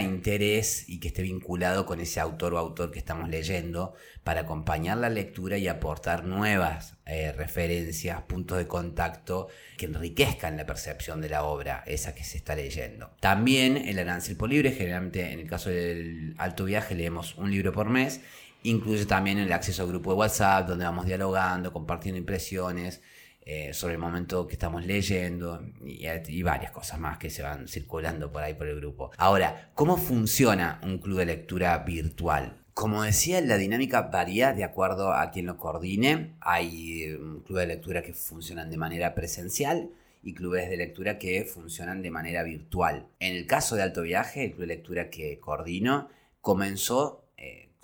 interés 0.00 0.88
y 0.88 0.98
que 1.00 1.08
esté 1.08 1.20
vinculado 1.20 1.84
con 1.84 2.00
ese 2.00 2.18
autor 2.18 2.54
o 2.54 2.58
autor 2.58 2.90
que 2.90 2.98
estamos 2.98 3.28
leyendo 3.28 3.94
para 4.24 4.40
acompañar 4.40 4.96
la 4.96 5.10
lectura 5.10 5.58
y 5.58 5.68
aportar 5.68 6.24
nuevas 6.24 6.94
eh, 7.04 7.32
referencias, 7.32 8.22
puntos 8.22 8.56
de 8.56 8.66
contacto 8.66 9.48
que 9.76 9.84
enriquezcan 9.84 10.56
la 10.56 10.64
percepción 10.64 11.20
de 11.20 11.28
la 11.28 11.44
obra, 11.44 11.84
esa 11.86 12.14
que 12.14 12.24
se 12.24 12.38
está 12.38 12.56
leyendo. 12.56 13.10
También 13.20 13.76
el 13.76 13.98
arancel 13.98 14.36
por 14.36 14.48
libre, 14.48 14.72
generalmente 14.72 15.30
en 15.30 15.40
el 15.40 15.46
caso 15.46 15.68
del 15.68 16.34
alto 16.38 16.64
viaje 16.64 16.94
leemos 16.94 17.36
un 17.36 17.50
libro 17.50 17.72
por 17.72 17.90
mes 17.90 18.22
Incluye 18.66 19.06
también 19.06 19.38
el 19.38 19.52
acceso 19.52 19.82
al 19.82 19.88
grupo 19.88 20.10
de 20.10 20.18
WhatsApp, 20.18 20.66
donde 20.66 20.84
vamos 20.84 21.06
dialogando, 21.06 21.72
compartiendo 21.72 22.18
impresiones 22.18 23.00
eh, 23.42 23.72
sobre 23.72 23.94
el 23.94 24.00
momento 24.00 24.44
que 24.48 24.54
estamos 24.54 24.84
leyendo 24.84 25.64
y, 25.84 26.42
varias 26.42 26.72
cosas 26.72 26.98
más 26.98 27.16
que 27.16 27.30
se 27.30 27.44
van 27.44 27.68
circulando 27.68 28.32
por 28.32 28.42
ahí 28.42 28.54
por 28.54 28.66
el 28.66 28.74
grupo. 28.74 29.12
Ahora, 29.18 29.70
¿cómo 29.74 29.96
funciona 29.96 30.80
un 30.82 30.98
club 30.98 31.18
de 31.18 31.26
lectura 31.26 31.78
virtual? 31.78 32.64
Como 32.74 33.04
decía, 33.04 33.40
la 33.40 33.56
dinámica 33.56 34.02
varía 34.02 34.52
de 34.52 34.64
acuerdo 34.64 35.12
a 35.12 35.30
quien 35.30 35.46
lo 35.46 35.58
coordine. 35.58 36.34
Hay 36.40 37.04
eh, 37.04 37.18
clubes 37.46 37.68
de 37.68 37.74
lectura 37.74 38.02
que 38.02 38.14
funcionan 38.14 38.68
de 38.68 38.78
manera 38.78 39.14
presencial 39.14 39.90
y 40.24 40.34
clubes 40.34 40.68
de 40.68 40.76
lectura 40.76 41.18
que 41.18 41.44
funcionan 41.44 42.02
de 42.02 42.10
manera 42.10 42.42
virtual. 42.42 43.06
En 43.20 43.36
el 43.36 43.46
caso 43.46 43.76
de 43.76 43.82
Alto 43.82 44.02
Viaje, 44.02 44.46
el 44.46 44.50
club 44.50 44.62
de 44.62 44.74
lectura 44.74 45.08
que 45.08 45.38
coordino 45.38 46.08
comenzó 46.40 47.25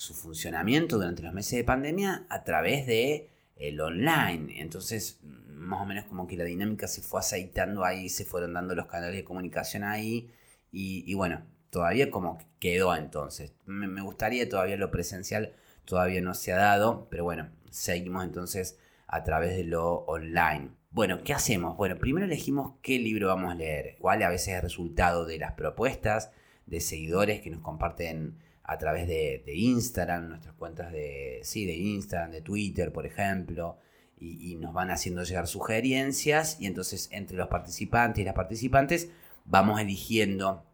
su 0.03 0.15
funcionamiento 0.15 0.97
durante 0.97 1.23
los 1.23 1.33
meses 1.33 1.57
de 1.57 1.63
pandemia 1.63 2.27
a 2.29 2.43
través 2.43 2.89
de 2.89 3.31
el 3.55 3.81
online. 3.81 4.61
Entonces, 4.61 5.21
más 5.23 5.81
o 5.81 5.87
menos 5.87 6.07
como 6.07 6.27
que 6.27 6.37
la 6.37 6.43
dinámica 6.43 6.89
se 6.89 7.03
fue 7.03 7.21
aceitando 7.21 7.85
ahí, 7.85 8.09
se 8.09 8.25
fueron 8.25 8.53
dando 8.53 8.75
los 8.75 8.87
canales 8.87 9.15
de 9.15 9.23
comunicación 9.23 9.85
ahí 9.85 10.29
y, 10.73 11.15
bueno, 11.15 11.47
todavía 11.71 12.11
como 12.11 12.39
quedó 12.59 12.97
entonces. 12.97 13.55
Me, 13.65 14.03
gustaría 14.03 14.49
todavía 14.49 14.77
lo 14.77 14.91
presencial, 14.91 15.55
todavía 15.85 16.21
no 16.21 16.35
se 16.35 16.53
ha 16.53 16.57
dado, 16.57 17.07
pero 17.09 17.23
bueno, 17.23 17.51
seguimos 17.71 18.25
entonces 18.25 18.81
a 19.07 19.23
través 19.23 19.55
de 19.55 19.63
lo 19.63 19.99
online. 20.07 20.71
Bueno, 20.91 21.23
¿qué 21.23 21.33
hacemos? 21.33 21.77
Bueno, 21.77 21.97
primero 21.97 22.27
elegimos 22.27 22.75
qué 22.83 22.99
libro 22.99 23.29
vamos 23.29 23.53
a 23.53 23.55
leer, 23.55 23.95
cuál 24.01 24.21
a 24.25 24.29
veces 24.29 24.57
es 24.57 24.63
resultado 24.63 25.27
de 25.27 25.39
las 25.39 25.53
propuestas 25.53 26.33
de 26.67 26.81
seguidores 26.81 27.41
que 27.41 27.51
nos 27.51 27.61
comparten 27.61 28.39
a 28.65 28.79
través 28.79 29.09
de, 29.09 29.43
Instagram, 29.47 30.29
nuestras 30.29 30.55
cuentas 30.55 30.93
de, 30.93 31.41
sí, 31.43 31.67
de 31.67 31.75
Instagram, 31.75 32.31
de 32.31 32.43
Twitter, 32.43 32.93
por 32.93 33.07
ejemplo, 33.07 33.79
y, 34.19 34.55
nos 34.57 34.73
van 34.73 34.91
haciendo 34.91 35.25
llegar 35.25 35.49
sugerencias 35.49 36.57
y 36.61 36.67
entonces 36.67 37.09
entre 37.11 37.37
los 37.37 37.49
participantes 37.49 38.23
y 38.23 38.25
las 38.25 38.35
participantes 38.35 39.09
vamos 39.45 39.81
eligiendo, 39.81 40.65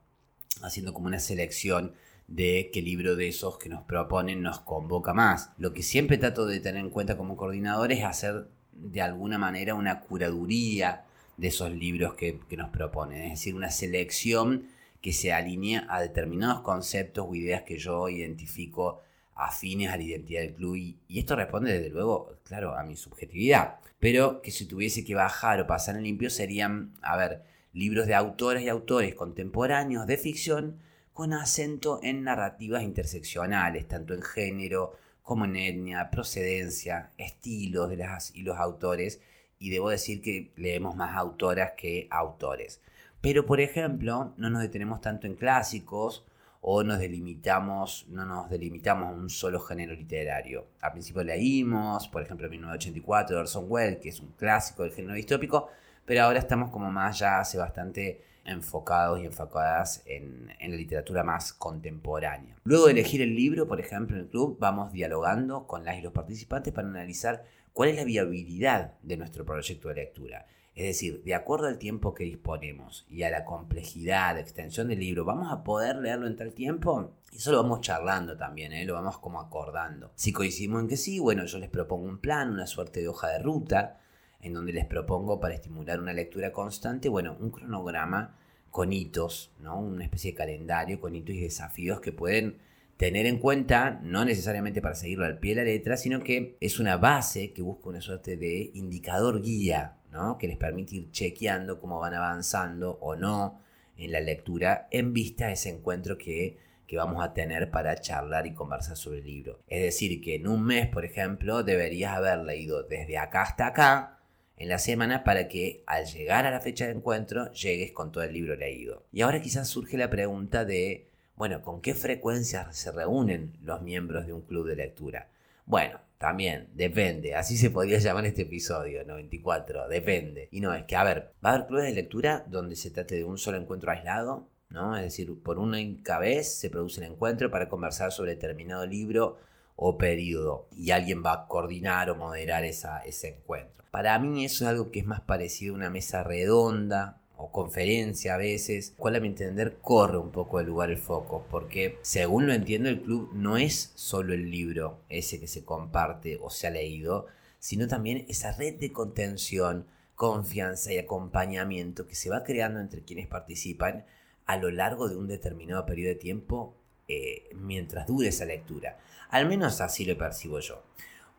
haciendo 0.63 0.93
como 0.93 1.07
una 1.07 1.19
selección 1.19 1.95
de 2.27 2.69
qué 2.75 2.83
libro 2.83 3.17
de 3.17 3.29
esos 3.29 3.57
que 3.57 3.71
nos 3.71 3.85
proponen 3.85 4.43
nos 4.43 4.61
convoca 4.61 5.15
más. 5.15 5.53
Lo 5.57 5.73
que 5.73 5.83
siempre 5.83 6.19
trato 6.19 6.45
de 6.45 6.61
tener 6.61 6.85
en 6.85 6.91
cuenta 6.91 7.17
como 7.17 7.39
coordinador 7.39 7.91
es 7.91 8.05
hacer 8.05 8.49
de 8.73 9.01
alguna 9.01 9.39
manera 9.39 9.75
una 9.75 10.01
curaduría 10.01 11.07
de 11.39 11.49
esos 11.49 11.73
libros 11.73 12.15
que, 12.15 12.41
que 12.51 12.57
nos 12.59 12.69
proponen, 12.69 13.23
es 13.23 13.31
decir, 13.31 13.55
una 13.55 13.71
selección 13.71 14.67
que 15.01 15.13
se 15.13 15.33
alinea 15.33 15.87
a 15.89 16.01
determinados 16.01 16.63
conceptos 16.63 17.27
o 17.29 17.35
ideas 17.35 17.63
que 17.63 17.79
yo 17.79 18.09
identifico 18.09 19.01
afines 19.39 19.91
a 19.91 19.97
la 19.97 20.03
identidad 20.03 20.43
del 20.43 20.55
club. 20.55 20.77
Y, 20.77 20.99
esto 21.19 21.37
responde 21.37 21.73
desde 21.73 21.91
luego, 21.91 22.39
claro, 22.45 22.77
a 22.77 22.83
mi 22.83 22.97
subjetividad. 22.97 23.77
Pero 24.01 24.43
que 24.43 24.51
si 24.51 24.67
tuviese 24.67 25.05
que 25.05 25.15
bajar 25.15 25.61
o 25.61 25.67
pasar 25.67 25.97
en 25.97 26.03
limpio 26.03 26.29
serían, 26.29 26.95
a 27.03 27.17
ver, 27.17 27.43
libros 27.73 28.07
de 28.07 28.15
autores 28.15 28.63
y 28.63 28.69
autores 28.69 29.15
contemporáneos 29.15 30.07
de 30.07 30.17
ficción 30.17 30.81
con 31.13 31.33
acento 31.33 32.01
en 32.03 32.25
narrativas 32.25 32.83
interseccionales, 32.83 33.87
tanto 33.89 34.15
en 34.15 34.23
género 34.23 34.97
como 35.23 35.45
en 35.45 35.57
etnia, 35.57 36.11
procedencia, 36.11 37.13
estilos 37.19 37.91
de 37.91 37.97
las 37.97 38.35
y 38.35 38.43
los 38.43 38.59
autores. 38.59 39.21
Y 39.61 39.71
debo 39.71 39.91
decir 39.91 40.21
que 40.21 40.53
leemos 40.57 40.97
más 40.97 41.17
autoras 41.17 41.73
que 41.77 42.09
autores. 42.11 42.81
Pero, 43.21 43.47
por 43.47 43.61
ejemplo, 43.61 44.35
no 44.37 44.51
nos 44.51 44.63
detenemos 44.63 45.01
tanto 45.01 45.27
en 45.27 45.35
clásicos 45.35 46.25
o 46.61 46.83
nos 46.83 46.99
delimitamos, 46.99 48.07
no 48.09 48.25
nos 48.25 48.51
delimitamos 48.51 49.09
a 49.09 49.13
un 49.13 49.31
solo 49.31 49.61
género 49.61 49.95
literario. 49.95 50.67
Al 50.81 50.93
principio 50.93 51.23
leímos, 51.25 52.09
por 52.09 52.23
ejemplo, 52.23 52.49
1984 52.49 53.37
de 53.37 53.41
Orson 53.41 53.67
Welles, 53.69 53.99
que 53.99 54.09
es 54.09 54.21
un 54.21 54.33
clásico 54.33 54.83
del 54.83 54.93
género 54.93 55.15
distópico, 55.15 55.69
pero 56.05 56.23
ahora 56.23 56.39
estamos 56.39 56.71
como 56.71 56.91
más 56.91 57.19
ya 57.19 57.41
hace 57.41 57.59
bastante 57.59 58.25
enfocados 58.45 59.21
y 59.21 59.27
enfocadas 59.27 60.03
en, 60.07 60.51
en, 60.59 60.71
la 60.71 60.77
literatura 60.77 61.23
más 61.23 61.53
contemporánea. 61.53 62.57
Luego 62.65 62.87
de 62.87 62.93
elegir 62.93 63.21
el 63.21 63.35
libro, 63.35 63.69
por 63.69 63.79
ejemplo, 63.79 64.17
en 64.17 64.23
el 64.23 64.29
club, 64.29 64.57
vamos 64.59 64.91
dialogando 64.93 65.67
con 65.67 65.85
las 65.85 65.99
y 65.99 66.03
los 66.03 66.13
participantes 66.13 66.73
para 66.73 66.89
analizar 66.89 67.45
cuál 67.75 67.91
es 67.91 67.97
la 67.97 68.05
viabilidad 68.05 68.95
de 69.03 69.19
nuestro 69.19 69.45
proyecto 69.45 69.89
de 69.89 69.97
lectura. 69.97 70.47
Es 70.79 70.85
decir, 70.85 71.25
de 71.25 71.35
acuerdo 71.35 71.67
al 71.67 71.77
tiempo 71.77 72.15
que 72.15 72.23
disponemos 72.23 73.05
y 73.11 73.25
a 73.25 73.31
la 73.31 73.45
complejidad, 73.45 74.39
extensión 74.39 74.87
del 74.87 75.01
libro, 75.01 75.25
¿vamos 75.25 75.51
a 75.51 75.65
poder 75.65 75.97
leerlo 75.97 76.29
en 76.29 76.37
tal 76.37 76.55
tiempo? 76.55 77.15
Eso 77.35 77.51
lo 77.51 77.61
vamos 77.65 77.81
charlando 77.81 78.37
también, 78.37 78.73
¿eh? 78.73 78.85
lo 78.85 78.95
vamos 78.95 79.19
como 79.19 79.41
acordando. 79.41 80.13
Si 80.15 80.33
coincidimos 80.33 80.83
en 80.83 80.87
que 80.87 80.97
sí, 80.97 81.19
bueno, 81.19 81.47
yo 81.47 81.59
les 81.59 81.69
propongo 81.69 82.07
un 82.07 82.19
plan, 82.19 82.53
una 82.53 82.69
suerte 82.69 83.01
de 83.01 83.09
hoja 83.09 83.27
de 83.27 83.41
ruta, 83.41 83.99
en 84.41 84.55
donde 84.55 84.73
les 84.73 84.87
propongo 84.87 85.41
para 85.41 85.55
estimular 85.55 85.99
una 85.99 86.13
lectura 86.13 86.53
constante, 86.53 87.09
bueno, 87.09 87.37
un 87.41 87.51
cronograma 87.51 88.37
con 88.71 88.93
hitos, 88.93 89.51
¿no? 89.59 89.81
Una 89.81 90.05
especie 90.05 90.31
de 90.31 90.37
calendario 90.37 91.01
con 91.01 91.17
hitos 91.17 91.35
y 91.35 91.41
desafíos 91.41 92.01
que 92.01 92.13
pueden 92.13 92.59
tener 92.99 93.25
en 93.25 93.39
cuenta, 93.39 94.01
no 94.03 94.27
necesariamente 94.27 94.83
para 94.83 94.95
seguirlo 94.95 95.25
al 95.25 95.39
pie 95.39 95.55
de 95.55 95.63
la 95.63 95.71
letra, 95.71 95.97
sino 95.97 96.23
que 96.23 96.57
es 96.61 96.79
una 96.79 96.99
base 96.99 97.53
que 97.55 97.63
busca 97.63 97.89
una 97.89 98.03
suerte 98.03 98.37
de 98.37 98.71
indicador 98.75 99.41
guía 99.41 99.99
que 100.39 100.49
les 100.49 100.57
permite 100.57 100.97
ir 100.97 101.11
chequeando 101.11 101.81
cómo 101.81 102.01
van 102.01 102.15
avanzando 102.15 102.99
o 103.01 103.15
no 103.15 103.61
en 103.97 104.13
la 104.13 104.21
lectura 104.21 104.89
en 104.91 105.13
vista 105.13 105.47
a 105.47 105.53
ese 105.53 105.71
encuentro 105.71 106.19
que, 106.19 106.59
que 106.87 106.97
vamos 106.97 107.23
a 107.23 107.35
tener 107.35 107.71
para 107.71 107.97
charlar 108.01 108.47
y 108.47 108.55
conversar 108.55 108.97
sobre 108.97 109.19
el 109.19 109.27
libro. 109.27 109.61
Es 109.69 109.83
decir, 109.83 110.21
que 110.21 110.37
en 110.37 110.49
un 110.49 110.65
mes, 110.65 110.89
por 110.89 111.05
ejemplo, 111.05 111.63
deberías 111.63 112.17
haber 112.17 112.39
leído 112.39 112.83
desde 112.83 113.19
acá 113.19 113.43
hasta 113.43 113.67
acá 113.69 114.19
en 114.57 114.69
la 114.69 114.79
semana 114.79 115.23
para 115.23 115.47
que 115.47 115.85
al 115.87 116.07
llegar 116.07 116.47
a 116.47 116.51
la 116.51 116.61
fecha 116.61 116.87
de 116.87 116.93
encuentro 116.93 117.53
llegues 117.53 117.93
con 117.93 118.11
todo 118.11 118.25
el 118.25 118.33
libro 118.33 118.57
leído. 118.57 119.07
Y 119.13 119.21
ahora 119.21 119.41
quizás 119.41 119.69
surge 119.69 119.97
la 119.97 120.11
pregunta 120.11 120.65
de, 120.65 121.08
bueno, 121.39 121.63
¿con 121.63 121.81
qué 121.81 121.95
frecuencia 121.95 122.73
se 122.73 122.91
reúnen 122.91 123.57
los 123.63 123.81
miembros 123.81 124.27
de 124.27 124.33
un 124.33 124.43
club 124.43 124.67
de 124.67 124.75
lectura? 124.75 125.29
Bueno, 125.65 126.01
también, 126.19 126.69
depende. 126.75 127.37
Así 127.37 127.57
se 127.57 127.71
podría 127.71 127.99
llamar 128.01 128.27
este 128.27 128.43
episodio, 128.43 129.05
94. 129.05 129.89
Depende. 129.89 130.49
Y 130.51 130.61
no, 130.61 130.75
es 130.75 130.85
que, 130.85 130.97
a 130.97 131.05
ver, 131.05 131.33
va 131.45 131.51
a 131.51 131.55
haber 131.55 131.67
clubes 131.69 131.87
de 131.87 131.95
lectura 131.95 132.45
donde 132.49 132.75
se 132.75 132.91
trate 132.91 133.15
de 133.15 133.25
un 133.25 133.39
solo 133.39 133.57
encuentro 133.57 133.93
aislado, 133.93 134.49
¿no? 134.69 134.97
Es 134.97 135.05
decir, 135.05 135.33
por 135.43 135.59
una 135.61 135.79
vez 136.19 136.59
se 136.59 136.71
produce 136.71 137.01
el 137.01 137.13
encuentro 137.13 137.51
para 137.53 137.69
conversar 137.69 138.11
sobre 138.11 138.33
determinado 138.35 138.85
libro 138.85 139.39
o 139.77 139.97
periodo 139.97 140.67
y 140.77 140.91
alguien 140.91 141.23
va 141.25 141.33
a 141.33 141.47
coordinar 141.47 142.11
o 142.11 142.17
moderar 142.17 142.65
esa, 142.65 142.99
ese 143.03 143.29
encuentro. 143.29 143.85
Para 143.93 144.19
mí 144.19 144.45
eso 144.45 144.65
es 144.65 144.71
algo 144.71 144.91
que 144.91 144.99
es 144.99 145.07
más 145.07 145.21
parecido 145.21 145.75
a 145.75 145.77
una 145.77 145.89
mesa 145.89 146.25
redonda 146.25 147.21
o 147.39 147.53
conferencia 147.53 148.35
a 148.35 148.39
veces, 148.39 148.93
cual 148.97 149.15
a 149.15 149.21
mi 149.21 149.29
entender 149.29 149.79
corre 149.81 150.19
un 150.19 150.33
poco 150.33 150.59
el 150.61 150.67
lugar 150.67 150.91
el 150.91 150.99
foco, 150.99 151.47
porque 151.51 151.99
según 152.03 152.47
lo 152.47 152.53
entiendo 152.53 152.89
el 152.89 153.01
club 153.01 153.31
no 153.33 153.57
es 153.57 153.93
solo 153.95 154.35
el 154.35 154.51
libro 154.51 154.99
ese 155.09 155.39
que 155.39 155.47
se 155.47 155.65
comparte 155.65 156.39
o 156.43 156.51
se 156.51 156.67
ha 156.67 156.71
leído, 156.71 157.27
sino 157.61 157.87
también 157.87 158.27
esa 158.29 158.53
red 158.53 158.75
de 158.75 158.93
contención, 158.93 159.87
confianza 160.17 160.93
y 160.93 160.99
acompañamiento 160.99 162.09
que 162.09 162.17
se 162.17 162.29
va 162.29 162.43
creando 162.43 162.81
entre 162.81 163.03
quienes 163.03 163.29
participan 163.29 164.05
a 164.45 164.57
lo 164.57 164.71
largo 164.73 165.09
de 165.09 165.17
un 165.17 165.29
determinado 165.29 165.87
periodo 165.87 166.15
de 166.15 166.21
tiempo 166.21 166.77
eh, 167.07 167.49
mientras 167.55 168.09
dure 168.09 168.29
esa 168.29 168.47
lectura. 168.47 168.99
Al 169.31 169.47
menos 169.47 169.81
así 169.81 170.05
lo 170.05 170.19
percibo 170.19 170.59
yo. 170.59 170.83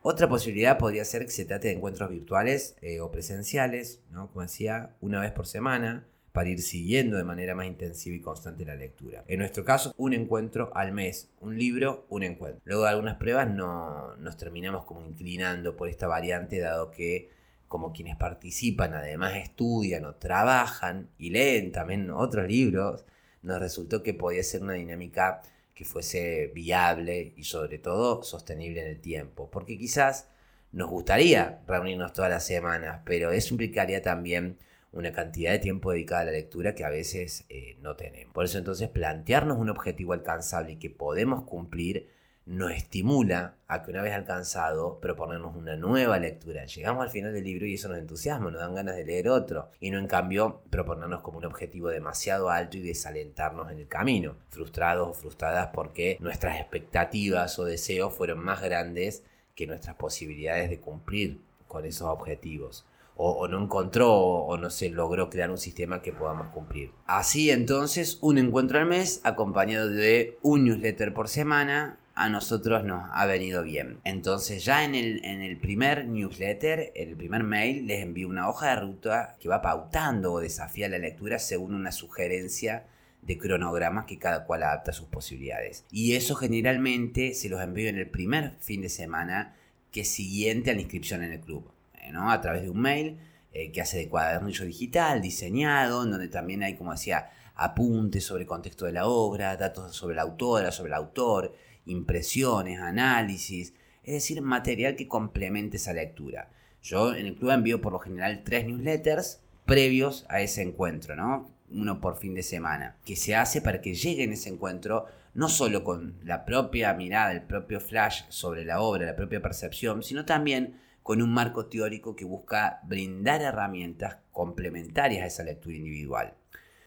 Otra 0.02 0.30
posibilidad 0.30 0.78
podría 0.78 1.04
ser 1.04 1.26
que 1.26 1.30
se 1.30 1.44
trate 1.44 1.68
de 1.68 1.74
encuentros 1.74 2.08
virtuales 2.08 2.74
eh, 2.80 3.00
o 3.00 3.10
presenciales, 3.10 4.00
¿no? 4.10 4.28
como 4.28 4.40
decía, 4.40 4.96
una 5.00 5.20
vez 5.20 5.30
por 5.32 5.46
semana, 5.46 6.06
para 6.32 6.48
ir 6.48 6.62
siguiendo 6.62 7.18
de 7.18 7.24
manera 7.24 7.54
más 7.54 7.66
intensiva 7.66 8.16
y 8.16 8.20
constante 8.20 8.64
la 8.64 8.76
lectura. 8.76 9.24
En 9.26 9.40
nuestro 9.40 9.62
caso, 9.62 9.92
un 9.98 10.14
encuentro 10.14 10.70
al 10.74 10.92
mes, 10.92 11.28
un 11.40 11.58
libro, 11.58 12.06
un 12.08 12.22
encuentro. 12.22 12.62
Luego 12.64 12.84
de 12.84 12.88
algunas 12.88 13.16
pruebas 13.16 13.50
no, 13.50 14.16
nos 14.16 14.38
terminamos 14.38 14.86
como 14.86 15.04
inclinando 15.04 15.76
por 15.76 15.90
esta 15.90 16.06
variante, 16.06 16.60
dado 16.60 16.90
que 16.90 17.28
como 17.68 17.92
quienes 17.92 18.16
participan 18.16 18.94
además 18.94 19.36
estudian 19.36 20.06
o 20.06 20.14
trabajan 20.14 21.10
y 21.18 21.30
leen 21.30 21.72
también 21.72 22.10
otros 22.10 22.48
libros, 22.48 23.04
nos 23.42 23.60
resultó 23.60 24.02
que 24.02 24.14
podía 24.14 24.42
ser 24.42 24.62
una 24.62 24.72
dinámica 24.74 25.42
que 25.74 25.84
fuese 25.84 26.50
viable 26.54 27.32
y 27.36 27.44
sobre 27.44 27.78
todo 27.78 28.22
sostenible 28.22 28.82
en 28.82 28.88
el 28.88 29.00
tiempo. 29.00 29.50
Porque 29.50 29.78
quizás 29.78 30.28
nos 30.72 30.88
gustaría 30.88 31.62
reunirnos 31.66 32.12
todas 32.12 32.30
las 32.30 32.46
semanas, 32.46 33.00
pero 33.04 33.32
eso 33.32 33.54
implicaría 33.54 34.02
también 34.02 34.58
una 34.92 35.12
cantidad 35.12 35.52
de 35.52 35.58
tiempo 35.58 35.92
dedicada 35.92 36.22
a 36.22 36.24
la 36.26 36.32
lectura 36.32 36.74
que 36.74 36.84
a 36.84 36.90
veces 36.90 37.44
eh, 37.48 37.76
no 37.80 37.96
tenemos. 37.96 38.32
Por 38.34 38.44
eso 38.44 38.58
entonces 38.58 38.88
plantearnos 38.88 39.58
un 39.58 39.70
objetivo 39.70 40.12
alcanzable 40.12 40.72
y 40.72 40.76
que 40.76 40.90
podemos 40.90 41.44
cumplir 41.44 42.08
nos 42.50 42.72
estimula 42.72 43.54
a 43.68 43.80
que 43.80 43.92
una 43.92 44.02
vez 44.02 44.12
alcanzado 44.12 44.98
proponernos 44.98 45.54
una 45.54 45.76
nueva 45.76 46.18
lectura. 46.18 46.64
Llegamos 46.64 47.04
al 47.04 47.10
final 47.10 47.32
del 47.32 47.44
libro 47.44 47.64
y 47.64 47.74
eso 47.74 47.88
nos 47.88 47.98
entusiasma, 47.98 48.50
nos 48.50 48.60
dan 48.60 48.74
ganas 48.74 48.96
de 48.96 49.04
leer 49.04 49.28
otro. 49.28 49.70
Y 49.78 49.90
no 49.90 50.00
en 50.00 50.08
cambio 50.08 50.60
proponernos 50.68 51.22
como 51.22 51.38
un 51.38 51.44
objetivo 51.44 51.90
demasiado 51.90 52.50
alto 52.50 52.76
y 52.76 52.80
desalentarnos 52.80 53.70
en 53.70 53.78
el 53.78 53.86
camino, 53.86 54.34
frustrados 54.48 55.08
o 55.08 55.14
frustradas 55.14 55.70
porque 55.72 56.16
nuestras 56.18 56.58
expectativas 56.58 57.56
o 57.60 57.64
deseos 57.64 58.12
fueron 58.12 58.40
más 58.40 58.60
grandes 58.60 59.22
que 59.54 59.68
nuestras 59.68 59.94
posibilidades 59.94 60.70
de 60.70 60.80
cumplir 60.80 61.40
con 61.68 61.84
esos 61.84 62.08
objetivos. 62.08 62.84
O, 63.14 63.30
o, 63.30 63.48
no 63.48 63.62
encontró 63.62 64.12
o 64.12 64.56
no 64.56 64.70
se 64.70 64.88
logró 64.88 65.30
crear 65.30 65.50
un 65.50 65.58
sistema 65.58 66.02
que 66.02 66.12
podamos 66.12 66.48
cumplir. 66.48 66.90
Así 67.06 67.50
entonces, 67.50 68.18
un 68.22 68.38
encuentro 68.38 68.78
al 68.78 68.86
mes 68.86 69.20
acompañado 69.22 69.88
de 69.88 70.38
un 70.42 70.64
newsletter 70.64 71.12
por 71.12 71.28
semana 71.28 71.99
a 72.14 72.28
nosotros 72.28 72.84
nos 72.84 73.08
ha 73.12 73.26
venido 73.26 73.62
bien. 73.62 74.00
Entonces 74.04 74.64
ya 74.64 74.84
en 74.84 74.94
el, 74.94 75.24
en 75.24 75.40
el 75.42 75.58
primer 75.58 76.06
newsletter, 76.06 76.92
el 76.94 77.16
primer 77.16 77.42
mail, 77.42 77.86
les 77.86 78.02
envío 78.02 78.28
una 78.28 78.48
hoja 78.48 78.70
de 78.70 78.80
ruta 78.80 79.36
que 79.40 79.48
va 79.48 79.62
pautando 79.62 80.32
o 80.32 80.40
desafía 80.40 80.88
la 80.88 80.98
lectura 80.98 81.38
según 81.38 81.74
una 81.74 81.92
sugerencia 81.92 82.84
de 83.22 83.38
cronogramas 83.38 84.06
que 84.06 84.18
cada 84.18 84.44
cual 84.44 84.62
adapta 84.62 84.90
a 84.90 84.94
sus 84.94 85.08
posibilidades. 85.08 85.84
Y 85.90 86.14
eso 86.14 86.34
generalmente 86.34 87.34
se 87.34 87.48
los 87.48 87.60
envío 87.60 87.88
en 87.88 87.98
el 87.98 88.08
primer 88.08 88.56
fin 88.60 88.82
de 88.82 88.88
semana 88.88 89.56
que 89.92 90.02
es 90.02 90.08
siguiente 90.08 90.70
a 90.70 90.74
la 90.74 90.80
inscripción 90.80 91.22
en 91.22 91.32
el 91.32 91.40
club, 91.40 91.70
¿no? 92.12 92.30
A 92.30 92.40
través 92.40 92.62
de 92.62 92.70
un 92.70 92.80
mail 92.80 93.18
eh, 93.52 93.72
que 93.72 93.80
hace 93.80 93.98
de 93.98 94.08
cuadernillo 94.08 94.64
digital, 94.64 95.20
diseñado, 95.20 96.04
en 96.04 96.12
donde 96.12 96.28
también 96.28 96.62
hay, 96.62 96.76
como 96.76 96.92
decía, 96.92 97.30
apuntes 97.56 98.24
sobre 98.24 98.42
el 98.42 98.48
contexto 98.48 98.86
de 98.86 98.92
la 98.92 99.06
obra, 99.06 99.56
datos 99.56 99.94
sobre 99.94 100.14
la 100.14 100.22
autora, 100.22 100.70
sobre 100.70 100.88
el 100.88 100.94
autor, 100.94 101.54
impresiones, 101.86 102.80
análisis, 102.80 103.74
es 104.02 104.14
decir, 104.14 104.42
material 104.42 104.96
que 104.96 105.08
complemente 105.08 105.76
esa 105.76 105.92
lectura. 105.92 106.50
Yo 106.82 107.14
en 107.14 107.26
el 107.26 107.36
club 107.36 107.50
envío 107.50 107.80
por 107.80 107.92
lo 107.92 107.98
general 107.98 108.42
tres 108.44 108.66
newsletters 108.66 109.40
previos 109.66 110.26
a 110.28 110.40
ese 110.40 110.62
encuentro, 110.62 111.14
¿no? 111.16 111.50
Uno 111.70 112.00
por 112.00 112.16
fin 112.16 112.34
de 112.34 112.42
semana, 112.42 112.96
que 113.04 113.16
se 113.16 113.36
hace 113.36 113.60
para 113.60 113.80
que 113.80 113.94
llegue 113.94 114.24
en 114.24 114.32
ese 114.32 114.48
encuentro 114.48 115.06
no 115.34 115.48
solo 115.48 115.84
con 115.84 116.16
la 116.24 116.44
propia 116.44 116.92
mirada, 116.94 117.32
el 117.32 117.42
propio 117.42 117.80
flash 117.80 118.22
sobre 118.28 118.64
la 118.64 118.80
obra, 118.80 119.06
la 119.06 119.16
propia 119.16 119.40
percepción, 119.40 120.02
sino 120.02 120.24
también 120.24 120.80
con 121.02 121.22
un 121.22 121.32
marco 121.32 121.66
teórico 121.66 122.16
que 122.16 122.24
busca 122.24 122.80
brindar 122.84 123.42
herramientas 123.42 124.16
complementarias 124.32 125.22
a 125.22 125.26
esa 125.26 125.42
lectura 125.44 125.76
individual. 125.76 126.34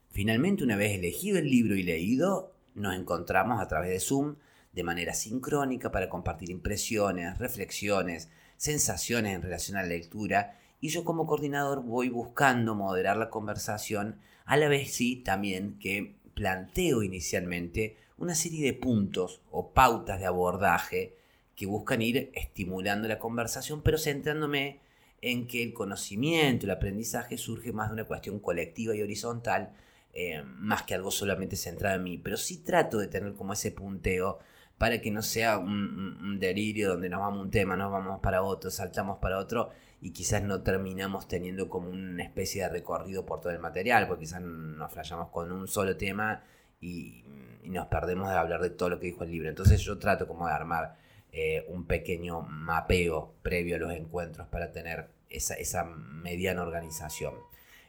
Finalmente, 0.10 0.64
una 0.64 0.76
vez 0.76 0.92
elegido 0.92 1.40
el 1.40 1.50
libro 1.50 1.76
y 1.76 1.84
leído, 1.84 2.54
nos 2.76 2.96
encontramos 2.96 3.62
a 3.62 3.68
través 3.68 3.90
de 3.92 4.00
Zoom 4.00 4.36
de 4.74 4.84
manera 4.84 5.14
sincrónica 5.14 5.92
para 5.92 6.10
compartir 6.10 6.50
impresiones, 6.50 7.38
reflexiones, 7.38 8.30
sensaciones 8.58 9.36
en 9.36 9.42
relación 9.42 9.78
a 9.78 9.82
la 9.82 9.90
lectura 9.90 10.60
y 10.82 10.90
yo 10.90 11.06
como 11.06 11.26
coordinador 11.26 11.84
voy 11.84 12.10
buscando 12.10 12.76
moderar 12.76 13.16
la 13.18 13.30
conversación, 13.30 14.20
a 14.46 14.58
la 14.58 14.68
vez 14.68 14.94
sí 14.94 15.16
también 15.16 15.78
que 15.80 16.16
planteo 16.34 17.04
inicialmente 17.04 17.96
una 18.18 18.36
serie 18.36 18.66
de 18.66 18.74
puntos 18.74 19.42
o 19.52 19.72
pautas 19.72 20.20
de 20.20 20.26
abordaje 20.26 21.16
que 21.56 21.66
buscan 21.66 22.02
ir 22.02 22.32
estimulando 22.34 23.08
la 23.08 23.20
conversación, 23.20 23.82
pero 23.82 23.98
centrándome 23.98 24.80
en 25.22 25.48
que 25.48 25.64
el 25.64 25.74
conocimiento, 25.74 26.66
el 26.66 26.72
aprendizaje 26.72 27.38
surge 27.38 27.72
más 27.72 27.88
de 27.88 27.94
una 27.94 28.06
cuestión 28.06 28.40
colectiva 28.40 28.94
y 28.96 29.02
horizontal, 29.02 29.74
eh, 30.14 30.44
más 30.44 30.84
que 30.84 30.96
algo 30.96 31.12
solamente 31.12 31.56
centrado 31.56 31.96
en 31.96 32.04
mí. 32.04 32.18
Pero 32.18 32.36
sí 32.36 32.58
trato 32.58 32.98
de 32.98 33.08
tener 33.08 33.34
como 33.34 33.54
ese 33.54 33.72
punteo 33.72 34.40
para 34.78 35.00
que 35.00 35.12
no 35.12 35.22
sea 35.22 35.58
un, 35.58 36.40
delirio 36.40 36.90
donde 36.90 37.10
nos 37.10 37.22
vamos 37.22 37.42
un 37.42 37.52
tema, 37.52 37.76
nos 37.76 37.92
vamos 37.92 38.20
para 38.22 38.44
otro, 38.44 38.70
saltamos 38.70 39.20
para 39.20 39.38
otro 39.38 39.70
y 40.02 40.12
quizás 40.12 40.44
no 40.44 40.62
terminamos 40.62 41.28
teniendo 41.28 41.70
como 41.70 41.90
una 41.90 42.24
especie 42.24 42.64
de 42.64 42.70
recorrido 42.70 43.26
por 43.26 43.40
todo 43.40 43.54
el 43.54 43.60
material, 43.60 44.08
porque 44.08 44.26
quizás 44.26 44.42
nos 44.42 44.92
flayamos 44.92 45.30
con 45.30 45.52
un 45.52 45.68
solo 45.68 45.96
tema 45.96 46.44
y, 46.82 47.24
nos 47.64 47.88
perdemos 47.88 48.28
de 48.28 48.36
hablar 48.36 48.62
de 48.62 48.72
todo 48.72 48.90
lo 48.90 49.00
que 49.00 49.08
dijo 49.08 49.24
el 49.24 49.32
libro. 49.32 49.48
Entonces 49.48 49.80
yo 49.82 49.98
trato 49.98 50.28
como 50.28 50.48
de 50.48 50.54
armar 50.54 50.98
eh, 51.32 51.66
un 51.70 51.86
pequeño 51.86 52.42
mapeo 52.42 53.36
previo 53.42 53.78
a 53.78 53.80
los 53.80 53.94
encuentros 53.94 54.48
para 54.50 54.74
tener 54.74 55.08
esa, 55.30 55.56
esa 55.56 55.86
mediana 55.86 56.62
organización. 56.62 57.36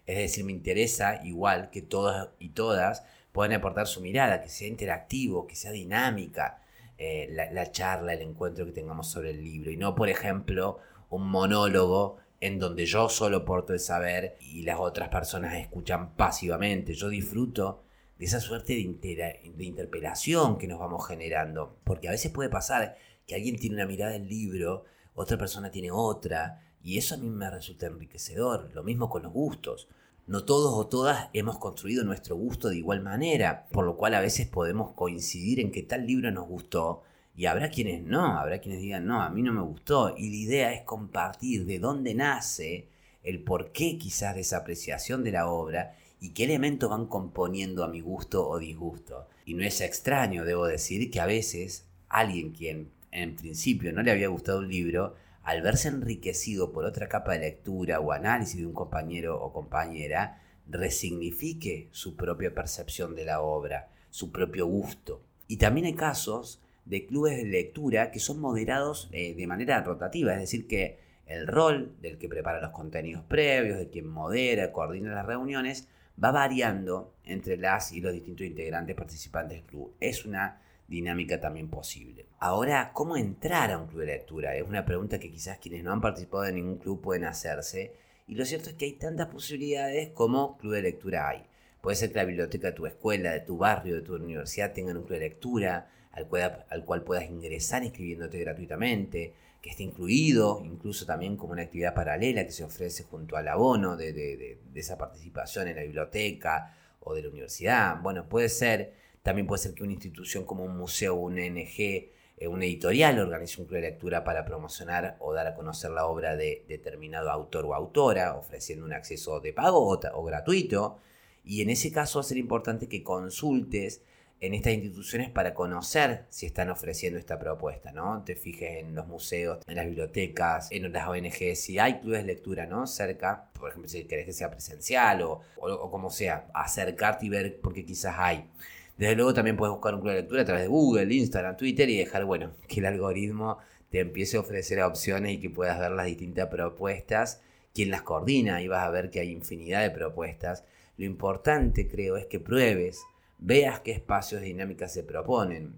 Es 0.06 0.16
decir, 0.16 0.44
me 0.44 0.52
interesa 0.52 1.24
igual 1.24 1.70
que 1.70 1.82
todas 1.82 2.28
y 2.38 2.50
todas 2.50 3.04
puedan 3.32 3.52
aportar 3.52 3.88
su 3.88 4.00
mirada, 4.00 4.40
que 4.40 4.48
sea 4.48 4.68
interactivo, 4.68 5.48
que 5.48 5.56
sea 5.56 5.72
dinámica, 5.72 6.62
eh, 6.98 7.28
la, 7.30 7.70
charla, 7.72 8.14
el 8.14 8.22
encuentro 8.22 8.64
que 8.66 8.72
tengamos 8.72 9.08
sobre 9.10 9.30
el 9.30 9.42
libro 9.42 9.70
y 9.70 9.76
no, 9.76 9.94
por 9.94 10.08
ejemplo, 10.08 10.78
un 11.10 11.28
monólogo 11.28 12.18
en 12.40 12.58
donde 12.58 12.86
yo 12.86 13.08
solo 13.08 13.44
porto 13.44 13.72
el 13.72 13.80
saber 13.80 14.36
y 14.40 14.62
las 14.62 14.78
otras 14.78 15.08
personas 15.08 15.54
escuchan 15.54 16.14
pasivamente. 16.14 16.94
Yo 16.94 17.08
disfruto 17.08 17.84
de 18.18 18.26
esa 18.26 18.40
suerte 18.40 18.74
de, 18.74 19.52
de 19.56 19.64
interpelación 19.64 20.58
que 20.58 20.68
nos 20.68 20.78
vamos 20.78 21.06
generando, 21.06 21.78
porque 21.84 22.08
a 22.08 22.12
veces 22.12 22.30
puede 22.30 22.50
pasar 22.50 22.96
que 23.26 23.34
alguien 23.34 23.56
tiene 23.56 23.76
una 23.76 23.86
mirada 23.86 24.12
del 24.12 24.28
libro, 24.28 24.84
otra 25.14 25.38
persona 25.38 25.70
tiene 25.70 25.90
otra, 25.90 26.60
y 26.82 26.98
eso 26.98 27.14
a 27.14 27.18
mí 27.18 27.30
me 27.30 27.50
resulta 27.50 27.86
enriquecedor. 27.86 28.70
Lo 28.74 28.82
mismo 28.82 29.08
con 29.08 29.22
los 29.22 29.32
gustos. 29.32 29.88
No 30.26 30.44
todos 30.44 30.72
o 30.74 30.86
todas 30.86 31.28
hemos 31.34 31.58
construido 31.58 32.02
nuestro 32.02 32.34
gusto 32.36 32.70
de 32.70 32.78
igual 32.78 33.02
manera, 33.02 33.66
por 33.70 33.84
lo 33.84 33.96
cual 33.96 34.14
a 34.14 34.20
veces 34.20 34.48
podemos 34.48 34.92
coincidir 34.92 35.60
en 35.60 35.70
que 35.70 35.82
tal 35.82 36.06
libro 36.06 36.30
nos 36.30 36.48
gustó 36.48 37.02
y 37.36 37.46
habrá 37.46 37.68
quienes 37.68 38.02
no, 38.02 38.38
habrá 38.38 38.60
quienes 38.60 38.80
digan, 38.80 39.06
no, 39.06 39.20
a 39.20 39.28
mí 39.28 39.42
no 39.42 39.52
me 39.52 39.60
gustó. 39.60 40.14
Y 40.16 40.30
la 40.30 40.36
idea 40.36 40.72
es 40.72 40.82
compartir 40.82 41.66
de 41.66 41.78
dónde 41.78 42.14
nace 42.14 42.88
el 43.22 43.42
porqué 43.42 43.98
quizás 43.98 44.34
de 44.34 44.42
esa 44.42 44.58
apreciación 44.58 45.24
de 45.24 45.32
la 45.32 45.48
obra 45.48 45.94
y 46.20 46.30
qué 46.30 46.44
elementos 46.44 46.88
van 46.88 47.06
componiendo 47.06 47.84
a 47.84 47.88
mi 47.88 48.00
gusto 48.00 48.48
o 48.48 48.58
disgusto. 48.58 49.26
Y 49.44 49.52
no 49.52 49.62
es 49.62 49.82
extraño, 49.82 50.44
debo 50.44 50.66
decir, 50.66 51.10
que 51.10 51.20
a 51.20 51.26
veces 51.26 51.86
alguien 52.08 52.52
quien 52.52 52.90
en 53.10 53.36
principio 53.36 53.92
no 53.92 54.02
le 54.02 54.10
había 54.10 54.28
gustado 54.28 54.60
un 54.60 54.68
libro, 54.68 55.16
al 55.44 55.62
verse 55.62 55.88
enriquecido 55.88 56.72
por 56.72 56.84
otra 56.84 57.08
capa 57.08 57.32
de 57.32 57.40
lectura 57.40 58.00
o 58.00 58.12
análisis 58.12 58.58
de 58.58 58.66
un 58.66 58.72
compañero 58.72 59.40
o 59.40 59.52
compañera, 59.52 60.42
resignifique 60.66 61.88
su 61.92 62.16
propia 62.16 62.54
percepción 62.54 63.14
de 63.14 63.26
la 63.26 63.42
obra, 63.42 63.90
su 64.10 64.32
propio 64.32 64.66
gusto. 64.66 65.22
Y 65.46 65.58
también 65.58 65.86
hay 65.86 65.94
casos 65.94 66.62
de 66.86 67.06
clubes 67.06 67.36
de 67.36 67.44
lectura 67.44 68.10
que 68.10 68.20
son 68.20 68.40
moderados 68.40 69.08
eh, 69.12 69.34
de 69.34 69.46
manera 69.46 69.82
rotativa, 69.82 70.32
es 70.32 70.40
decir, 70.40 70.66
que 70.66 70.98
el 71.26 71.46
rol 71.46 71.94
del 72.00 72.18
que 72.18 72.28
prepara 72.28 72.60
los 72.60 72.70
contenidos 72.70 73.24
previos, 73.24 73.78
de 73.78 73.88
quien 73.88 74.06
modera, 74.06 74.72
coordina 74.72 75.14
las 75.14 75.26
reuniones, 75.26 75.88
va 76.22 76.30
variando 76.30 77.14
entre 77.24 77.56
las 77.56 77.92
y 77.92 78.00
los 78.00 78.12
distintos 78.12 78.46
integrantes 78.46 78.94
participantes 78.96 79.58
del 79.58 79.66
club. 79.66 79.94
Es 80.00 80.24
una 80.24 80.60
dinámica 80.88 81.40
también 81.40 81.68
posible. 81.68 82.26
Ahora, 82.38 82.92
¿cómo 82.92 83.16
entrar 83.16 83.70
a 83.70 83.78
un 83.78 83.86
club 83.86 84.00
de 84.00 84.06
lectura? 84.06 84.54
Es 84.56 84.66
una 84.66 84.84
pregunta 84.84 85.18
que 85.18 85.30
quizás 85.30 85.58
quienes 85.58 85.82
no 85.82 85.92
han 85.92 86.00
participado 86.00 86.44
en 86.44 86.56
ningún 86.56 86.78
club 86.78 87.00
pueden 87.00 87.24
hacerse. 87.24 87.94
Y 88.26 88.34
lo 88.34 88.44
cierto 88.44 88.70
es 88.70 88.76
que 88.76 88.86
hay 88.86 88.92
tantas 88.92 89.28
posibilidades 89.28 90.10
como 90.10 90.56
club 90.58 90.74
de 90.74 90.82
lectura 90.82 91.28
hay. 91.28 91.44
Puede 91.80 91.96
ser 91.96 92.10
que 92.10 92.18
la 92.18 92.24
biblioteca 92.24 92.68
de 92.68 92.72
tu 92.72 92.86
escuela, 92.86 93.32
de 93.32 93.40
tu 93.40 93.58
barrio, 93.58 93.96
de 93.96 94.02
tu 94.02 94.14
universidad 94.14 94.72
tengan 94.72 94.96
un 94.96 95.04
club 95.04 95.18
de 95.18 95.28
lectura 95.28 95.90
al 96.12 96.28
cual, 96.28 96.64
al 96.70 96.84
cual 96.84 97.02
puedas 97.02 97.24
ingresar 97.28 97.82
inscribiéndote 97.82 98.38
gratuitamente, 98.38 99.34
que 99.60 99.70
esté 99.70 99.82
incluido 99.82 100.62
incluso 100.64 101.04
también 101.04 101.36
como 101.36 101.52
una 101.52 101.62
actividad 101.62 101.94
paralela 101.94 102.44
que 102.44 102.52
se 102.52 102.64
ofrece 102.64 103.04
junto 103.04 103.36
al 103.36 103.48
abono 103.48 103.96
de, 103.96 104.12
de 104.12 104.58
esa 104.74 104.96
participación 104.96 105.68
en 105.68 105.76
la 105.76 105.82
biblioteca 105.82 106.74
o 107.00 107.14
de 107.14 107.22
la 107.22 107.28
universidad. 107.28 108.00
Bueno, 108.00 108.28
puede 108.28 108.48
ser 108.48 109.03
también 109.24 109.46
puede 109.46 109.62
ser 109.62 109.72
que 109.74 109.82
una 109.82 109.94
institución 109.94 110.44
como 110.44 110.64
un 110.64 110.76
museo, 110.76 111.14
un 111.14 111.38
ONG, 111.38 111.78
eh, 111.78 112.46
una 112.46 112.66
editorial 112.66 113.18
organice 113.18 113.58
un 113.58 113.66
club 113.66 113.80
de 113.80 113.88
lectura 113.88 114.22
para 114.22 114.44
promocionar 114.44 115.16
o 115.18 115.32
dar 115.32 115.46
a 115.46 115.54
conocer 115.54 115.92
la 115.92 116.04
obra 116.04 116.36
de 116.36 116.66
determinado 116.68 117.30
autor 117.30 117.64
o 117.64 117.74
autora, 117.74 118.34
ofreciendo 118.34 118.84
un 118.84 118.92
acceso 118.92 119.40
de 119.40 119.54
pago 119.54 119.98
o, 119.98 120.24
gratuito. 120.24 120.98
Y 121.42 121.62
en 121.62 121.70
ese 121.70 121.90
caso 121.90 122.18
va 122.18 122.20
a 122.20 122.28
ser 122.28 122.36
importante 122.36 122.86
que 122.86 123.02
consultes 123.02 124.02
en 124.40 124.52
estas 124.52 124.74
instituciones 124.74 125.30
para 125.30 125.54
conocer 125.54 126.26
si 126.28 126.44
están 126.44 126.68
ofreciendo 126.68 127.18
esta 127.18 127.38
propuesta, 127.38 127.92
¿no? 127.92 128.22
Te 128.24 128.36
fijes 128.36 128.84
en 128.84 128.94
los 128.94 129.06
museos, 129.06 129.60
en 129.66 129.76
las 129.76 129.86
bibliotecas, 129.86 130.70
en 130.70 130.92
las 130.92 131.08
ONG, 131.08 131.56
si 131.56 131.78
hay 131.78 131.98
clubes 132.00 132.20
de 132.20 132.26
lectura, 132.26 132.66
¿no? 132.66 132.86
Cerca, 132.86 133.48
por 133.54 133.70
ejemplo, 133.70 133.88
si 133.88 134.04
querés 134.04 134.26
que 134.26 134.34
sea 134.34 134.50
presencial 134.50 135.22
o, 135.22 135.40
o 135.56 135.90
como 135.90 136.10
sea, 136.10 136.46
acercarte 136.52 137.24
y 137.24 137.30
ver 137.30 137.58
porque 137.62 137.86
quizás 137.86 138.16
hay. 138.18 138.50
Desde 138.96 139.16
luego 139.16 139.34
también 139.34 139.56
puedes 139.56 139.72
buscar 139.72 139.94
un 139.94 140.00
club 140.00 140.12
de 140.12 140.20
lectura 140.20 140.42
a 140.42 140.44
través 140.44 140.62
de 140.62 140.68
Google, 140.68 141.12
Instagram, 141.12 141.56
Twitter 141.56 141.88
y 141.88 141.98
dejar, 141.98 142.24
bueno, 142.24 142.52
que 142.68 142.80
el 142.80 142.86
algoritmo 142.86 143.58
te 143.90 144.00
empiece 144.00 144.36
a 144.36 144.40
ofrecer 144.40 144.80
opciones 144.82 145.32
y 145.32 145.40
que 145.40 145.50
puedas 145.50 145.78
ver 145.78 145.90
las 145.90 146.06
distintas 146.06 146.48
propuestas, 146.48 147.40
quién 147.72 147.90
las 147.90 148.02
coordina 148.02 148.62
y 148.62 148.68
vas 148.68 148.84
a 148.84 148.90
ver 148.90 149.10
que 149.10 149.20
hay 149.20 149.30
infinidad 149.30 149.82
de 149.82 149.90
propuestas. 149.90 150.64
Lo 150.96 151.04
importante 151.04 151.88
creo 151.88 152.16
es 152.16 152.26
que 152.26 152.38
pruebes, 152.38 153.02
veas 153.38 153.80
qué 153.80 153.92
espacios 153.92 154.40
de 154.40 154.48
dinámica 154.48 154.88
se 154.88 155.02
proponen, 155.02 155.74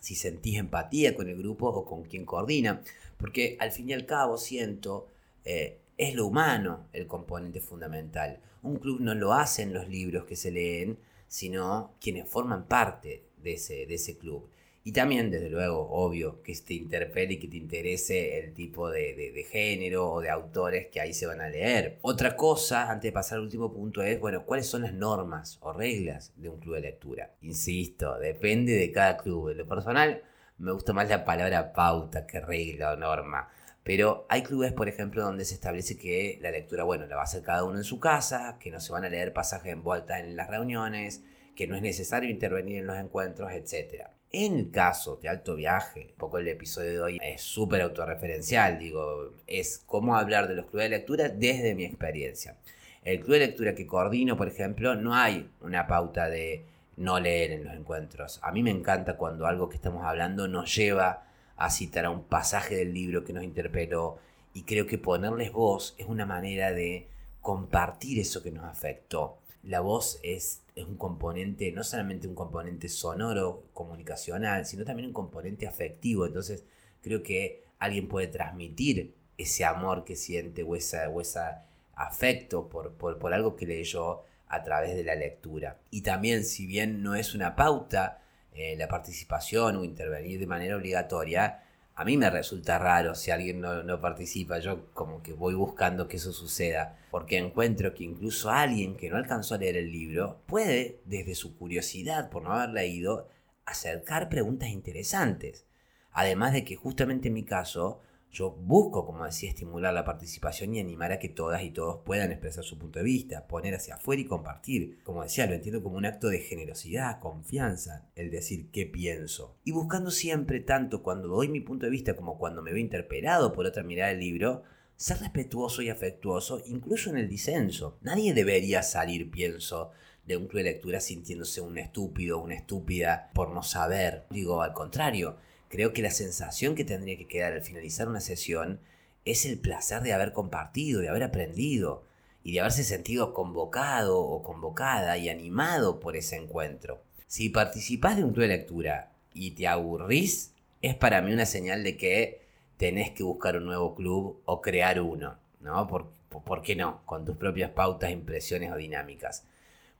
si 0.00 0.14
sentís 0.14 0.58
empatía 0.58 1.14
con 1.14 1.28
el 1.28 1.38
grupo 1.38 1.68
o 1.68 1.86
con 1.86 2.02
quien 2.02 2.26
coordina, 2.26 2.82
porque 3.16 3.56
al 3.60 3.70
fin 3.70 3.88
y 3.88 3.92
al 3.92 4.04
cabo 4.04 4.36
siento, 4.36 5.06
eh, 5.44 5.78
es 5.96 6.14
lo 6.14 6.26
humano 6.26 6.88
el 6.92 7.06
componente 7.06 7.60
fundamental. 7.60 8.40
Un 8.62 8.76
club 8.76 9.00
no 9.00 9.14
lo 9.14 9.32
hace 9.32 9.62
en 9.62 9.72
los 9.72 9.88
libros 9.88 10.24
que 10.24 10.36
se 10.36 10.50
leen, 10.50 10.98
sino 11.32 11.96
quienes 11.98 12.28
forman 12.28 12.68
parte 12.68 13.24
de 13.38 13.54
ese, 13.54 13.86
de 13.86 13.94
ese 13.94 14.18
club. 14.18 14.50
Y 14.84 14.92
también, 14.92 15.30
desde 15.30 15.48
luego, 15.48 15.88
obvio, 15.90 16.42
que 16.42 16.54
te 16.56 16.74
interpele 16.74 17.34
y 17.34 17.38
que 17.38 17.48
te 17.48 17.56
interese 17.56 18.38
el 18.38 18.52
tipo 18.52 18.90
de, 18.90 19.46
género 19.50 20.10
o 20.10 20.20
de 20.20 20.28
autores 20.28 20.88
que 20.88 21.00
ahí 21.00 21.14
se 21.14 21.26
van 21.26 21.40
a 21.40 21.48
leer. 21.48 21.98
Otra 22.02 22.36
cosa, 22.36 22.90
antes 22.90 23.08
de 23.08 23.12
pasar 23.12 23.38
al 23.38 23.44
último 23.44 23.72
punto, 23.72 24.02
es, 24.02 24.20
bueno, 24.20 24.44
¿cuáles 24.44 24.66
son 24.66 24.82
las 24.82 24.92
normas 24.92 25.56
o 25.62 25.72
reglas 25.72 26.34
de 26.36 26.50
un 26.50 26.60
club 26.60 26.74
de 26.74 26.82
lectura? 26.82 27.34
Insisto, 27.40 28.18
depende 28.18 28.74
de 28.74 28.92
cada 28.92 29.16
club. 29.16 29.50
En 29.50 29.58
lo 29.58 29.66
personal, 29.66 30.22
me 30.58 30.72
gusta 30.72 30.92
más 30.92 31.08
la 31.08 31.24
palabra 31.24 31.72
pauta 31.72 32.26
que 32.26 32.40
regla 32.40 32.92
o 32.92 32.96
norma. 32.96 33.48
Pero 33.84 34.26
hay 34.28 34.42
clubes, 34.42 34.72
por 34.72 34.88
ejemplo, 34.88 35.22
donde 35.22 35.44
se 35.44 35.54
establece 35.54 35.96
que 35.96 36.38
la 36.40 36.50
lectura, 36.50 36.84
bueno, 36.84 37.06
la 37.06 37.16
va 37.16 37.22
a 37.22 37.24
hacer 37.24 37.42
cada 37.42 37.64
uno 37.64 37.78
en 37.78 37.84
su 37.84 37.98
casa, 37.98 38.56
que 38.60 38.70
no 38.70 38.80
se 38.80 38.92
van 38.92 39.04
a 39.04 39.08
leer 39.08 39.32
pasajes 39.32 39.72
en 39.72 39.82
vuelta 39.82 40.20
en 40.20 40.36
las 40.36 40.48
reuniones, 40.48 41.22
que 41.56 41.66
no 41.66 41.74
es 41.74 41.82
necesario 41.82 42.30
intervenir 42.30 42.78
en 42.78 42.86
los 42.86 42.96
encuentros, 42.96 43.50
etc. 43.52 44.04
En 44.30 44.56
el 44.56 44.70
caso 44.70 45.16
de 45.16 45.28
alto 45.28 45.56
viaje, 45.56 46.08
un 46.12 46.16
poco 46.16 46.38
el 46.38 46.48
episodio 46.48 46.90
de 46.90 47.00
hoy 47.00 47.18
es 47.22 47.42
súper 47.42 47.82
autorreferencial, 47.82 48.78
digo, 48.78 49.34
es 49.46 49.82
cómo 49.84 50.16
hablar 50.16 50.48
de 50.48 50.54
los 50.54 50.66
clubes 50.66 50.88
de 50.88 50.96
lectura 50.96 51.28
desde 51.28 51.74
mi 51.74 51.84
experiencia. 51.84 52.56
El 53.02 53.18
club 53.18 53.32
de 53.32 53.46
lectura 53.46 53.74
que 53.74 53.86
coordino, 53.86 54.36
por 54.36 54.46
ejemplo, 54.46 54.94
no 54.94 55.14
hay 55.14 55.50
una 55.60 55.88
pauta 55.88 56.28
de 56.28 56.64
no 56.96 57.18
leer 57.18 57.50
en 57.50 57.64
los 57.64 57.74
encuentros. 57.74 58.38
A 58.42 58.52
mí 58.52 58.62
me 58.62 58.70
encanta 58.70 59.16
cuando 59.16 59.46
algo 59.46 59.68
que 59.68 59.76
estamos 59.76 60.04
hablando 60.04 60.46
nos 60.46 60.74
lleva 60.74 61.26
a 61.56 61.70
citar 61.70 62.04
a 62.04 62.10
un 62.10 62.24
pasaje 62.24 62.76
del 62.76 62.92
libro 62.94 63.24
que 63.24 63.32
nos 63.32 63.44
interpeló 63.44 64.18
y 64.54 64.62
creo 64.62 64.86
que 64.86 64.98
ponerles 64.98 65.52
voz 65.52 65.94
es 65.98 66.06
una 66.06 66.26
manera 66.26 66.72
de 66.72 67.08
compartir 67.40 68.18
eso 68.18 68.42
que 68.42 68.50
nos 68.50 68.64
afectó. 68.64 69.38
La 69.62 69.80
voz 69.80 70.18
es, 70.22 70.62
es 70.74 70.84
un 70.84 70.96
componente, 70.96 71.70
no 71.72 71.84
solamente 71.84 72.26
un 72.26 72.34
componente 72.34 72.88
sonoro, 72.88 73.64
comunicacional, 73.72 74.66
sino 74.66 74.84
también 74.84 75.08
un 75.08 75.14
componente 75.14 75.66
afectivo. 75.66 76.26
Entonces 76.26 76.64
creo 77.00 77.22
que 77.22 77.64
alguien 77.78 78.08
puede 78.08 78.26
transmitir 78.26 79.14
ese 79.38 79.64
amor 79.64 80.04
que 80.04 80.16
siente 80.16 80.62
o 80.62 80.76
ese 80.76 81.06
o 81.06 81.20
esa 81.20 81.66
afecto 81.94 82.68
por, 82.68 82.92
por, 82.94 83.18
por 83.18 83.34
algo 83.34 83.56
que 83.56 83.66
leyó 83.66 84.22
a 84.48 84.62
través 84.62 84.94
de 84.94 85.04
la 85.04 85.14
lectura. 85.14 85.78
Y 85.90 86.02
también, 86.02 86.44
si 86.44 86.66
bien 86.66 87.02
no 87.02 87.14
es 87.14 87.34
una 87.34 87.56
pauta, 87.56 88.21
eh, 88.54 88.76
la 88.76 88.88
participación 88.88 89.76
o 89.76 89.84
intervenir 89.84 90.38
de 90.38 90.46
manera 90.46 90.76
obligatoria, 90.76 91.62
a 91.94 92.04
mí 92.04 92.16
me 92.16 92.30
resulta 92.30 92.78
raro 92.78 93.14
si 93.14 93.30
alguien 93.30 93.60
no, 93.60 93.82
no, 93.82 94.00
participa. 94.00 94.58
Yo 94.58 94.92
como 94.92 95.22
que 95.22 95.32
voy 95.32 95.54
buscando 95.54 96.08
que 96.08 96.16
eso 96.16 96.32
suceda, 96.32 96.98
porque 97.10 97.38
encuentro 97.38 97.94
que 97.94 98.04
incluso 98.04 98.50
alguien 98.50 98.96
que 98.96 99.10
no 99.10 99.16
alcanzó 99.16 99.54
a 99.54 99.58
leer 99.58 99.76
el 99.76 99.92
libro 99.92 100.40
puede, 100.46 101.00
desde 101.04 101.34
su 101.34 101.56
curiosidad 101.56 102.30
por 102.30 102.42
no 102.42 102.52
haber 102.52 102.70
leído, 102.70 103.28
acercar 103.66 104.28
preguntas 104.28 104.70
interesantes. 104.70 105.66
Además 106.12 106.52
de 106.52 106.64
que 106.64 106.76
justamente 106.76 107.28
en 107.28 107.34
mi 107.34 107.44
caso, 107.44 108.00
yo 108.32 108.50
busco, 108.50 109.04
como 109.04 109.26
decía, 109.26 109.50
estimular 109.50 109.92
la 109.92 110.06
participación 110.06 110.74
y 110.74 110.80
animar 110.80 111.12
a 111.12 111.18
que 111.18 111.28
todas 111.28 111.62
y 111.62 111.70
todos 111.70 112.00
puedan 112.02 112.32
expresar 112.32 112.64
su 112.64 112.78
punto 112.78 112.98
de 112.98 113.04
vista, 113.04 113.46
poner 113.46 113.74
hacia 113.74 113.96
afuera 113.96 114.22
y 114.22 114.24
compartir. 114.24 115.00
Como 115.04 115.22
decía, 115.22 115.46
lo 115.46 115.52
entiendo 115.52 115.82
como 115.82 115.98
un 115.98 116.06
acto 116.06 116.28
de 116.28 116.38
generosidad, 116.38 117.20
confianza, 117.20 118.08
el 118.16 118.30
decir 118.30 118.70
qué 118.70 118.86
pienso. 118.86 119.54
Y 119.64 119.72
buscando 119.72 120.10
siempre, 120.10 120.60
tanto 120.60 121.02
cuando 121.02 121.28
doy 121.28 121.48
mi 121.48 121.60
punto 121.60 121.84
de 121.84 121.92
vista 121.92 122.16
como 122.16 122.38
cuando 122.38 122.62
me 122.62 122.72
veo 122.72 122.80
interpelado 122.80 123.52
por 123.52 123.66
otra 123.66 123.82
mirada 123.82 124.10
del 124.12 124.20
libro, 124.20 124.62
ser 124.96 125.18
respetuoso 125.18 125.82
y 125.82 125.90
afectuoso, 125.90 126.62
incluso 126.64 127.10
en 127.10 127.18
el 127.18 127.28
disenso. 127.28 127.98
Nadie 128.00 128.32
debería 128.32 128.82
salir, 128.82 129.30
pienso, 129.30 129.90
de 130.24 130.38
un 130.38 130.46
club 130.46 130.62
de 130.62 130.70
lectura 130.70 131.00
sintiéndose 131.00 131.60
un 131.60 131.76
estúpido 131.76 132.38
o 132.38 132.44
una 132.44 132.54
estúpida 132.54 133.30
por 133.34 133.50
no 133.50 133.62
saber. 133.62 134.24
Digo, 134.30 134.62
al 134.62 134.72
contrario 134.72 135.36
Creo 135.72 135.94
que 135.94 136.02
la 136.02 136.10
sensación 136.10 136.74
que 136.74 136.84
tendría 136.84 137.16
que 137.16 137.26
quedar 137.26 137.54
al 137.54 137.62
finalizar 137.62 138.06
una 138.06 138.20
sesión 138.20 138.78
es 139.24 139.46
el 139.46 139.58
placer 139.58 140.02
de 140.02 140.12
haber 140.12 140.34
compartido, 140.34 141.00
de 141.00 141.08
haber 141.08 141.22
aprendido 141.22 142.04
y 142.44 142.52
de 142.52 142.60
haberse 142.60 142.84
sentido 142.84 143.32
convocado 143.32 144.20
o 144.20 144.42
convocada 144.42 145.16
y 145.16 145.30
animado 145.30 145.98
por 145.98 146.14
ese 146.14 146.36
encuentro. 146.36 147.02
Si 147.26 147.48
participás 147.48 148.18
de 148.18 148.24
un 148.24 148.34
club 148.34 148.42
de 148.42 148.48
lectura 148.48 149.12
y 149.32 149.52
te 149.52 149.66
aburrís, 149.66 150.52
es 150.82 150.94
para 150.94 151.22
mí 151.22 151.32
una 151.32 151.46
señal 151.46 151.82
de 151.84 151.96
que 151.96 152.42
tenés 152.76 153.12
que 153.12 153.22
buscar 153.22 153.56
un 153.56 153.64
nuevo 153.64 153.94
club 153.94 154.42
o 154.44 154.60
crear 154.60 155.00
uno, 155.00 155.38
¿no? 155.60 155.88
¿Por, 155.88 156.12
por 156.28 156.60
qué 156.60 156.76
no? 156.76 157.00
Con 157.06 157.24
tus 157.24 157.38
propias 157.38 157.70
pautas, 157.70 158.10
impresiones 158.10 158.70
o 158.72 158.76
dinámicas. 158.76 159.46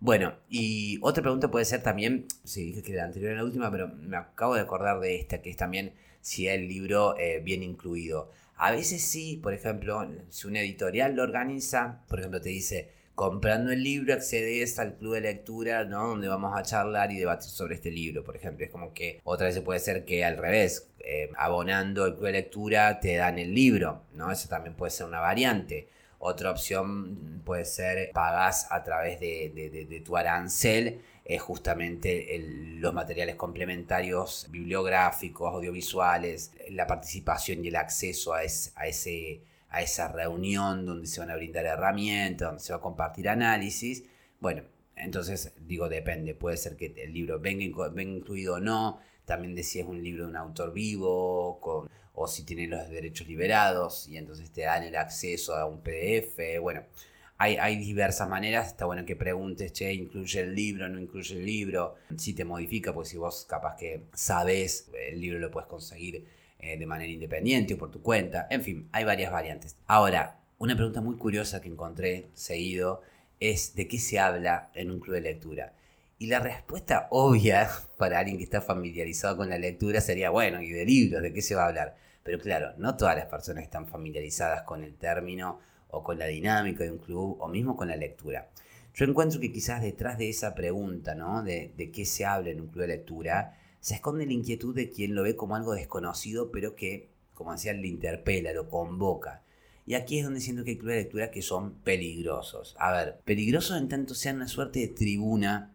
Bueno, 0.05 0.35
y 0.49 0.99
otra 1.01 1.23
pregunta 1.23 1.49
puede 1.49 1.65
ser 1.65 1.81
también, 1.81 2.27
sí, 2.43 2.65
dije 2.65 2.83
que 2.83 2.93
la 2.93 3.05
anterior 3.05 3.31
era 3.31 3.43
la 3.43 3.47
última, 3.47 3.71
pero 3.71 3.87
me 3.87 4.17
acabo 4.17 4.57
de 4.57 4.63
acordar 4.63 4.99
de 4.99 5.15
esta, 5.15 5.41
que 5.41 5.51
es 5.51 5.57
también 5.57 5.95
si 6.21 6.49
el 6.49 6.67
libro 6.67 7.17
eh, 7.21 7.41
viene 7.45 7.67
incluido. 7.67 8.29
A 8.57 8.73
veces 8.73 9.01
sí, 9.01 9.39
por 9.41 9.55
ejemplo, 9.55 10.05
si 10.29 10.49
una 10.49 10.59
editorial 10.59 11.15
lo 11.15 11.23
organiza, 11.23 12.03
por 12.09 12.19
ejemplo, 12.19 12.41
te 12.41 12.49
dice, 12.49 12.91
comprando 13.15 13.71
el 13.71 13.85
libro 13.85 14.13
accedes 14.13 14.81
al 14.81 14.97
club 14.97 15.15
de 15.15 15.21
lectura, 15.21 15.85
¿no? 15.85 16.09
Donde 16.09 16.27
vamos 16.27 16.53
a 16.59 16.65
charlar 16.65 17.13
y 17.13 17.19
debatir 17.21 17.51
sobre 17.51 17.77
este 17.77 17.93
libro, 17.93 18.25
por 18.25 18.35
ejemplo. 18.35 18.65
Es 18.65 18.73
como 18.73 18.93
que 18.93 19.21
otra 19.23 19.47
vez 19.47 19.61
puede 19.61 19.79
ser 19.79 20.05
que 20.05 20.25
al 20.25 20.37
revés, 20.37 20.91
eh, 20.99 21.31
abonando 21.37 22.07
el 22.07 22.15
club 22.15 22.27
de 22.27 22.33
lectura 22.33 22.99
te 22.99 23.15
dan 23.15 23.39
el 23.39 23.55
libro, 23.55 24.03
¿no? 24.15 24.33
Eso 24.33 24.49
también 24.49 24.75
puede 24.75 24.91
ser 24.91 25.07
una 25.07 25.21
variante. 25.21 25.87
Otra 26.25 26.53
opción 26.53 27.43
puede 27.45 27.65
ser 27.65 28.13
pagas 28.13 28.69
a 28.71 28.85
través 28.85 29.19
de, 29.19 30.03
tu 30.07 30.17
arancel 30.17 31.01
es 31.25 31.43
justamente 31.43 32.39
los 32.79 32.95
materiales 32.95 33.35
complementarios 33.35 34.47
bibliográficos, 34.49 35.53
audiovisuales, 35.53 36.53
la 36.71 36.87
participación 36.87 37.65
y 37.65 37.69
el 37.69 37.77
acceso 37.77 38.35
a, 38.35 38.45
ese, 38.45 39.43
a 39.69 39.83
esa 39.83 40.13
reunión 40.13 40.87
donde 40.87 41.09
se 41.09 41.19
van 41.19 41.33
a 41.33 41.35
brindar 41.35 41.65
herramientas, 41.65 42.51
donde 42.51 42.63
se 42.63 42.73
va 42.73 42.79
a 42.79 42.83
compartir 42.83 43.29
análisis. 43.29 44.05
Bueno, 44.39 44.63
entonces 44.95 45.53
digo, 45.67 45.89
depende, 45.89 46.37
puede 46.37 46.57
ser 46.57 46.77
que 46.77 46.95
el 46.99 47.13
libro 47.13 47.41
venga, 47.41 47.89
venga 47.89 48.17
incluido 48.17 48.55
o 48.55 48.61
no, 48.61 49.01
también 49.25 49.57
decía 49.57 49.83
es 49.83 49.89
un 49.89 50.01
libro 50.01 50.23
de 50.23 50.31
un 50.31 50.37
autor 50.37 50.73
vivo, 50.73 51.59
con 51.61 51.91
o 52.15 52.27
si 52.27 52.45
tienen 52.45 52.71
los 52.71 52.89
derechos 52.91 53.27
liberados 53.27 54.09
y 54.09 54.17
entonces 54.17 54.51
te 54.51 54.63
dan 54.63 54.83
el 54.83 54.97
acceso 54.97 55.55
a 55.55 55.67
un 55.67 55.81
PDF. 55.83 56.61
Bueno, 56.61 56.83
hay, 57.39 57.57
hay, 57.57 57.77
diversas 57.77 58.29
maneras, 58.29 58.69
está 58.69 58.85
bueno 58.85 59.05
que 59.05 59.17
preguntes, 59.17 59.73
che, 59.73 59.93
¿incluye 59.93 60.41
el 60.41 60.55
libro, 60.55 60.89
no 60.89 61.01
incluye 61.01 61.37
el 61.37 61.45
libro? 61.45 61.97
Si 62.17 62.35
te 62.35 62.45
modifica, 62.45 62.93
pues 62.93 63.09
si 63.09 63.17
vos 63.17 63.47
capaz 63.49 63.77
que 63.77 64.05
sabes, 64.15 64.91
el 65.09 65.21
libro 65.21 65.39
lo 65.39 65.51
puedes 65.51 65.69
conseguir 65.69 66.27
eh, 66.59 66.77
de 66.77 66.87
manera 66.87 67.11
independiente 67.11 67.75
o 67.75 67.79
por 67.79 67.91
tu 67.91 68.03
cuenta, 68.03 68.47
en 68.51 68.63
fin, 68.63 68.89
hay 68.93 69.05
varias 69.05 69.33
variantes. 69.33 69.77
Ahora, 69.87 70.39
una 70.59 70.77
pregunta 70.77 71.01
muy 71.01 71.17
curiosa 71.17 71.61
que 71.61 71.69
encontré 71.69 72.29
seguido 72.35 73.03
es 73.41 73.75
¿de 73.75 73.89
qué 73.89 73.99
se 73.99 74.21
habla 74.21 74.71
en 74.75 74.93
un 74.93 75.01
club 75.01 75.17
de 75.17 75.23
lectura? 75.23 75.73
Y 76.23 76.29
la 76.29 76.39
respuesta 76.39 77.09
obvia 77.11 77.69
para 77.99 78.21
alguien 78.21 78.39
que 78.39 78.45
está 78.45 78.61
familiarizado 78.61 79.37
con 79.37 79.49
la 79.49 79.59
lectura 79.59 80.01
sería, 80.01 80.31
bueno, 80.31 80.63
¿y 80.63 80.71
de 80.71 80.85
libros? 80.85 81.21
¿De 81.21 81.33
qué 81.33 81.43
se 81.43 81.57
va 81.57 81.65
a 81.65 81.67
hablar? 81.67 81.97
Pero 82.23 82.39
claro, 82.39 82.75
no 82.79 82.97
todas 82.97 83.17
las 83.17 83.27
personas 83.27 83.65
están 83.65 83.89
familiarizadas 83.89 84.63
con 84.63 84.85
el 84.85 84.95
término 84.95 85.59
o 85.89 86.05
con 86.05 86.21
la 86.21 86.27
dinámica 86.27 86.85
de 86.85 86.93
un 86.93 86.99
club 86.99 87.39
o 87.41 87.49
mismo 87.49 87.77
con 87.77 87.89
la 87.89 87.97
lectura. 87.97 88.51
Yo 88.95 89.05
encuentro 89.05 89.41
que 89.41 89.51
quizás 89.51 89.83
detrás 89.83 90.17
de 90.17 90.29
esa 90.29 90.55
pregunta, 90.55 91.17
¿no? 91.17 91.43
De, 91.43 91.73
de 91.77 91.91
qué 91.91 92.05
se 92.05 92.25
habla 92.25 92.51
en 92.51 92.61
un 92.61 92.69
club 92.69 92.83
de 92.83 92.97
lectura, 92.99 93.59
se 93.81 93.97
esconde 93.97 94.25
la 94.25 94.33
inquietud 94.33 94.77
de 94.77 94.91
quien 94.91 95.17
lo 95.17 95.25
ve 95.25 95.35
como 95.35 95.57
algo 95.57 95.75
desconocido, 95.75 96.53
pero 96.53 96.77
que, 96.77 97.11
como 97.35 97.51
decía, 97.51 97.73
le 97.73 97.89
interpela, 97.89 98.53
lo 98.53 98.69
convoca. 98.69 99.43
Y 99.87 99.95
aquí 99.95 100.21
es 100.21 100.25
donde 100.25 100.41
siento 100.41 100.63
que 100.63 100.71
hay 100.71 100.79
clubes 100.79 100.99
de 100.99 101.03
lectura 101.03 101.33
que 101.33 101.43
son 101.43 101.81
peligrosos. 101.81 102.77
A 102.79 102.93
ver, 102.93 103.19
peligrosos 103.25 103.77
en 103.77 103.89
tanto 103.89 104.15
sean 104.15 104.37
una 104.37 104.47
suerte 104.47 104.79
de 104.79 104.87
tribuna 104.87 105.73